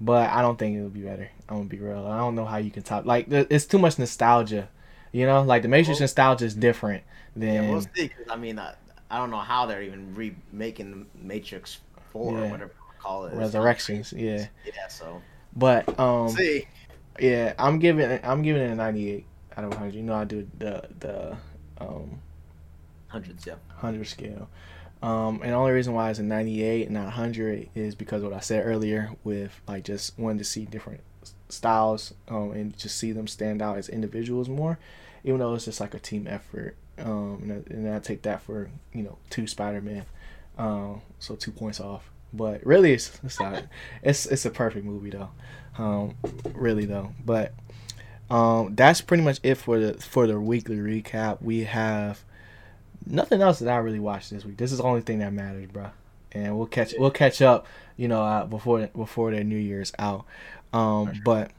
[0.00, 1.30] but I don't think it'll be better.
[1.48, 2.06] I'm gonna be real.
[2.06, 4.68] I don't know how you can top like it's too much nostalgia.
[5.12, 7.02] You know, like the Matrix well, nostalgia is different
[7.34, 7.54] than.
[7.54, 8.08] Yeah, we'll see.
[8.08, 8.74] Cause, I mean, I,
[9.10, 11.78] I don't know how they're even remaking Matrix
[12.12, 12.46] Four yeah.
[12.46, 13.34] or whatever call it.
[13.34, 14.46] Resurrections, yeah.
[14.64, 14.88] Yeah.
[14.88, 15.20] So.
[15.56, 16.30] But um.
[16.30, 16.66] See.
[17.18, 19.26] Yeah, I'm giving I'm giving it a 98
[19.56, 19.94] out of 100.
[19.94, 21.36] You know, I do the the
[21.78, 22.20] um
[23.10, 23.56] Hundreds, yeah.
[23.76, 24.48] Hundred scale.
[25.02, 28.32] Um, and the only reason why it's a 98 and not 100 is because what
[28.32, 31.00] I said earlier with like just wanting to see different
[31.48, 34.78] styles um, and just see them stand out as individuals more,
[35.24, 36.76] even though it's just like a team effort.
[36.98, 40.04] Um, and, I, and I take that for you know two Spider Man,
[40.58, 42.10] um, so two points off.
[42.32, 43.64] But really, it's it's not,
[44.02, 45.30] it's it's a perfect movie though,
[45.78, 46.14] um,
[46.52, 47.12] really though.
[47.24, 47.54] But
[48.28, 51.40] um, that's pretty much it for the for the weekly recap.
[51.40, 52.22] We have
[53.06, 54.56] nothing else that I really watched this week.
[54.56, 55.90] This is the only thing that matters, bro.
[56.32, 57.66] And we'll catch we'll catch up,
[57.96, 60.24] you know, uh, before before the New Year's out.
[60.72, 61.50] Um, but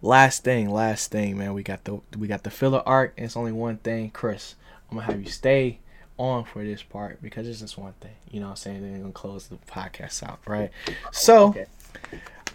[0.00, 1.54] last thing, last thing, man.
[1.54, 3.14] We got the we got the filler arc.
[3.16, 4.54] it's only one thing, Chris.
[4.90, 5.80] I'm gonna have you stay
[6.16, 8.14] on for this part because it's just one thing.
[8.30, 8.82] You know what I'm saying?
[8.82, 10.70] Then we're gonna close the podcast out, right?
[11.10, 11.66] So okay.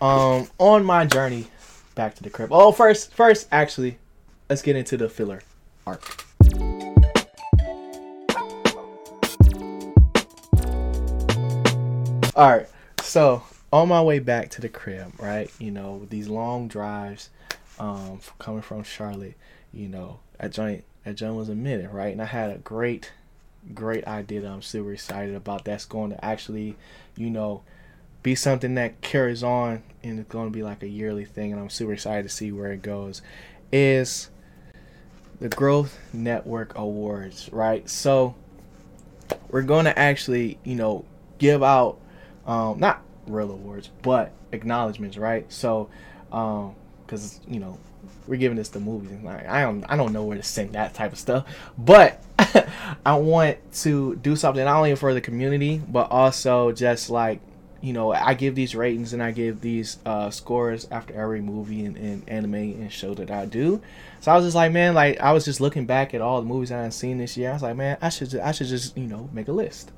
[0.01, 1.47] um on my journey
[1.95, 2.49] back to the crib.
[2.51, 3.97] Oh first first actually,
[4.49, 5.41] let's get into the filler
[5.85, 6.25] arc.
[12.39, 12.69] Alright,
[13.01, 13.43] so
[13.73, 15.51] on my way back to the crib, right?
[15.59, 17.29] You know, these long drives,
[17.77, 19.33] um, coming from Charlotte,
[19.73, 22.13] you know, at joint at John was a minute, right?
[22.13, 23.11] And I had a great
[23.73, 25.65] great idea that I'm super excited about.
[25.65, 26.77] That's going to actually,
[27.17, 27.61] you know,
[28.23, 31.51] be something that carries on and it's going to be like a yearly thing.
[31.51, 33.21] And I'm super excited to see where it goes.
[33.69, 34.29] Is
[35.41, 37.89] the Growth Network Awards, right?
[37.89, 38.33] So
[39.49, 41.03] we're going to actually, you know,
[41.37, 41.99] give out
[42.49, 45.45] um, not real awards, but acknowledgments, right?
[45.51, 45.89] So,
[46.31, 47.77] um, because you know
[48.27, 49.11] we're giving this to movies.
[49.11, 51.45] And like I don't I don't know where to send that type of stuff.
[51.77, 52.23] But
[53.05, 57.39] I want to do something not only for the community, but also just like
[57.81, 61.85] you know, I give these ratings and I give these uh, scores after every movie
[61.85, 63.81] and, and, anime and show that I do.
[64.19, 66.47] So I was just like, man, like I was just looking back at all the
[66.47, 67.51] movies I had seen this year.
[67.51, 69.91] I was like, man, I should I should just you know make a list,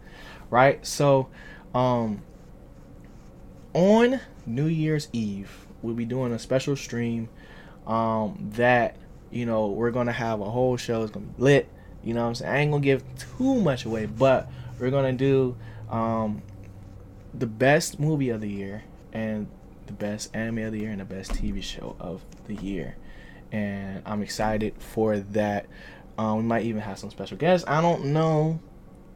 [0.51, 0.85] right?
[0.85, 1.29] So,
[1.73, 2.21] um,
[3.73, 7.29] on New Year's Eve, we'll be doing a special stream
[7.87, 8.95] um, that
[9.31, 11.03] you know we're gonna have a whole show.
[11.03, 11.69] It's gonna be lit.
[12.03, 12.51] You know I'm saying?
[12.51, 13.03] I ain't gonna give
[13.37, 14.49] too much away, but
[14.79, 15.55] we're gonna do
[15.89, 16.41] um,
[17.33, 18.83] the best movie of the year
[19.13, 19.47] and
[19.87, 22.95] the best anime of the year and the best TV show of the year.
[23.51, 25.65] And I'm excited for that.
[26.17, 27.67] Um, we might even have some special guests.
[27.67, 28.59] I don't know.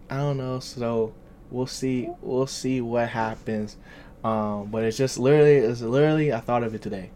[0.09, 0.59] I don't know.
[0.59, 1.13] So
[1.49, 2.09] we'll see.
[2.21, 3.77] We'll see what happens.
[4.25, 7.11] Um, but it's just literally, it's literally, I thought of it today.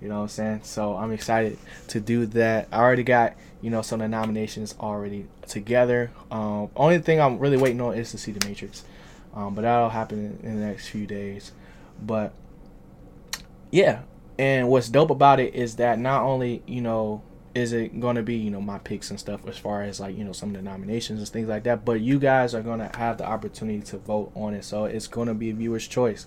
[0.00, 0.60] You know what I'm saying?
[0.62, 1.58] So I'm excited
[1.88, 2.68] to do that.
[2.72, 6.10] I already got, you know, some of the nominations already together.
[6.30, 8.84] Um, only thing I'm really waiting on is to see the Matrix.
[9.34, 11.52] Um, but that'll happen in, in the next few days.
[12.00, 12.32] But
[13.70, 14.00] yeah,
[14.38, 17.22] and what's dope about it is that not only, you know,
[17.54, 20.16] is it going to be, you know, my picks and stuff as far as like,
[20.16, 22.78] you know, some of the nominations and things like that, but you guys are going
[22.78, 24.64] to have the opportunity to vote on it.
[24.64, 26.26] So it's going to be a viewer's choice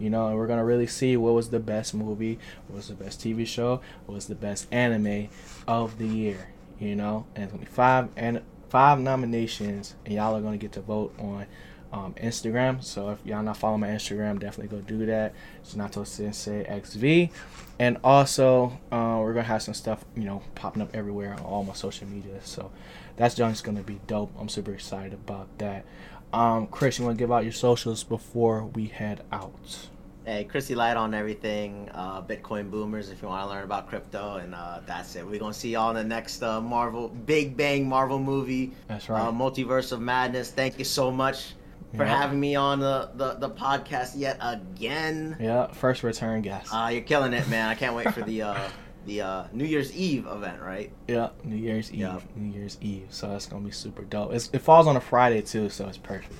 [0.00, 2.94] you know, and we're gonna really see what was the best movie, what was the
[2.94, 5.28] best TV show, what was the best anime
[5.68, 6.48] of the year,
[6.80, 10.72] you know, and it's gonna be five and five nominations, and y'all are gonna get
[10.72, 11.46] to vote on
[11.92, 12.82] um, Instagram.
[12.82, 15.34] So if y'all not following my Instagram, definitely go do that.
[15.60, 17.34] It's Nato Sensei XV,
[17.78, 21.64] and also uh, we're gonna have some stuff, you know, popping up everywhere on all
[21.64, 22.40] my social media.
[22.42, 22.70] So
[23.16, 24.32] that's just gonna be dope.
[24.38, 25.84] I'm super excited about that.
[26.32, 29.88] Um, Chris, you want to give out your socials before we head out?
[30.24, 31.88] Hey, Chrissy Light on everything.
[31.92, 35.26] Uh, Bitcoin boomers, if you want to learn about crypto, and uh, that's it.
[35.26, 38.72] We're gonna see y'all in the next uh, Marvel Big Bang Marvel movie.
[38.86, 39.20] That's right.
[39.20, 40.50] Uh, Multiverse of Madness.
[40.50, 41.54] Thank you so much
[41.96, 42.16] for yep.
[42.16, 45.36] having me on the, the, the podcast yet again.
[45.40, 46.72] Yeah, first return guest.
[46.72, 47.68] Uh, you're killing it, man.
[47.68, 48.68] I can't wait for the uh,
[49.06, 50.92] the uh, New Year's Eve event, right?
[51.08, 52.00] Yeah, New Year's Eve.
[52.00, 52.22] Yep.
[52.36, 53.06] New Year's Eve.
[53.10, 54.32] So that's gonna be super dope.
[54.32, 56.34] It's, it falls on a Friday too, so it's perfect.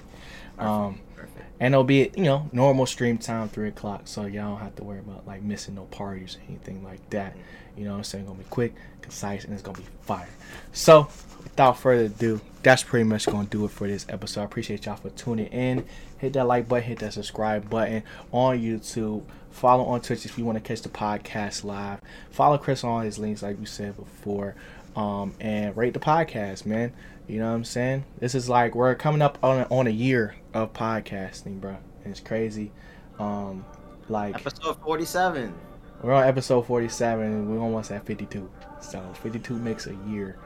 [0.57, 0.61] perfect.
[0.61, 1.47] Um, perfect.
[1.59, 4.85] And it'll be you know normal stream time, three o'clock, so y'all don't have to
[4.85, 7.32] worry about like missing no parties or anything like that.
[7.32, 7.78] Mm-hmm.
[7.78, 8.24] You know what I'm saying?
[8.24, 10.28] It's gonna be quick, concise, and it's gonna be fire.
[10.73, 11.09] So
[11.43, 14.43] without further ado, that's pretty much gonna do it for this episode.
[14.43, 15.85] I appreciate y'all for tuning in.
[16.19, 19.23] Hit that like button, hit that subscribe button on YouTube.
[19.51, 22.01] Follow on Twitch if you want to catch the podcast live.
[22.31, 24.55] Follow Chris on his links, like we said before.
[24.97, 26.93] Um, and rate the podcast, man.
[27.28, 28.05] You know what I'm saying?
[28.18, 31.77] This is like we're coming up on a, on a year of podcasting, bro.
[32.05, 32.72] And it's crazy.
[33.18, 33.64] Um,
[34.09, 35.55] like episode 47.
[36.02, 38.51] We're on episode 47, and we're almost at 52.
[38.81, 40.39] So 52 makes a year,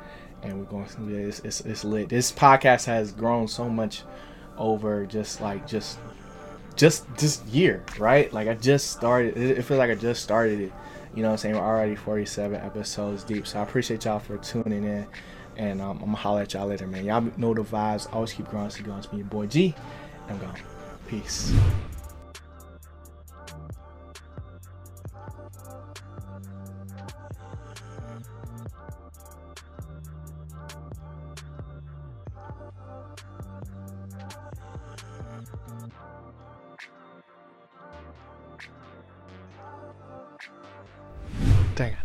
[0.43, 0.87] and we're going.
[1.09, 2.09] It's, it's, it's lit.
[2.09, 4.03] This podcast has grown so much
[4.59, 5.99] over just like just
[6.77, 8.33] just this year, right?
[8.33, 9.37] Like I just started.
[9.37, 10.73] It, feels like I just started it.
[11.15, 11.55] You know what I'm saying?
[11.55, 13.47] We're already 47 episodes deep.
[13.47, 15.07] So I appreciate y'all for tuning in.
[15.57, 17.05] And um, I'm gonna holler at y'all later, man.
[17.05, 18.13] Y'all know the vibes.
[18.13, 18.71] Always keep growing.
[18.71, 18.99] So going.
[18.99, 19.75] It's me, your boy G.
[20.29, 20.57] I'm gone.
[21.07, 21.55] Peace.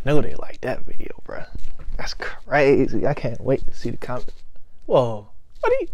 [0.10, 1.44] Know they like that video, bro.
[1.98, 3.06] That's crazy.
[3.06, 4.34] I can't wait to see the comment.
[4.88, 5.28] Whoa,
[5.60, 5.88] what are you,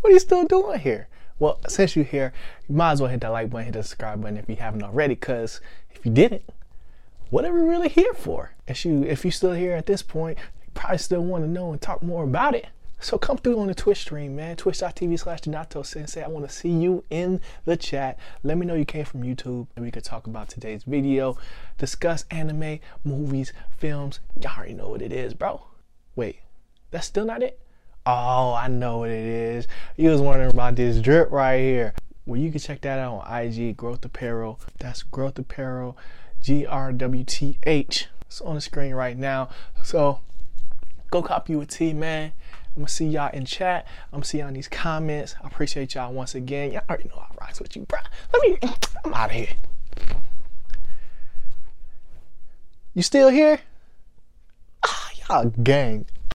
[0.00, 1.08] what are you still doing here?
[1.38, 2.32] Well, since you're here,
[2.68, 4.82] you might as well hit that like button, hit the subscribe button if you haven't
[4.82, 5.16] already.
[5.16, 6.44] Cause if you didn't,
[7.30, 8.52] what are we really here for?
[8.68, 11.72] If you if you're still here at this point, you probably still want to know
[11.72, 12.66] and talk more about it.
[13.02, 14.54] So come through on the Twitch stream, man.
[14.54, 16.22] Twitch.tv slash Donato Sensei.
[16.22, 18.16] I want to see you in the chat.
[18.44, 21.36] Let me know you came from YouTube and we could talk about today's video.
[21.78, 24.20] Discuss anime, movies, films.
[24.40, 25.66] Y'all already know what it is, bro.
[26.14, 26.38] Wait,
[26.92, 27.58] that's still not it?
[28.06, 29.66] Oh, I know what it is.
[29.96, 31.94] You was wondering about this drip right here.
[32.24, 34.60] Well, you can check that out on IG, Growth Apparel.
[34.78, 35.98] That's Growth Apparel,
[36.40, 38.06] G R W T H.
[38.26, 39.48] It's on the screen right now.
[39.82, 40.20] So
[41.10, 42.32] go copy you a T, man.
[42.74, 43.86] I'm gonna see y'all in chat.
[44.12, 45.34] I'm gonna see y'all in these comments.
[45.42, 46.72] I appreciate y'all once again.
[46.72, 47.98] Y'all already know I rocks with you, bro.
[48.32, 48.58] Let me.
[49.04, 49.48] I'm out of here.
[52.94, 53.60] You still here?
[54.84, 56.06] Ah, y'all gang.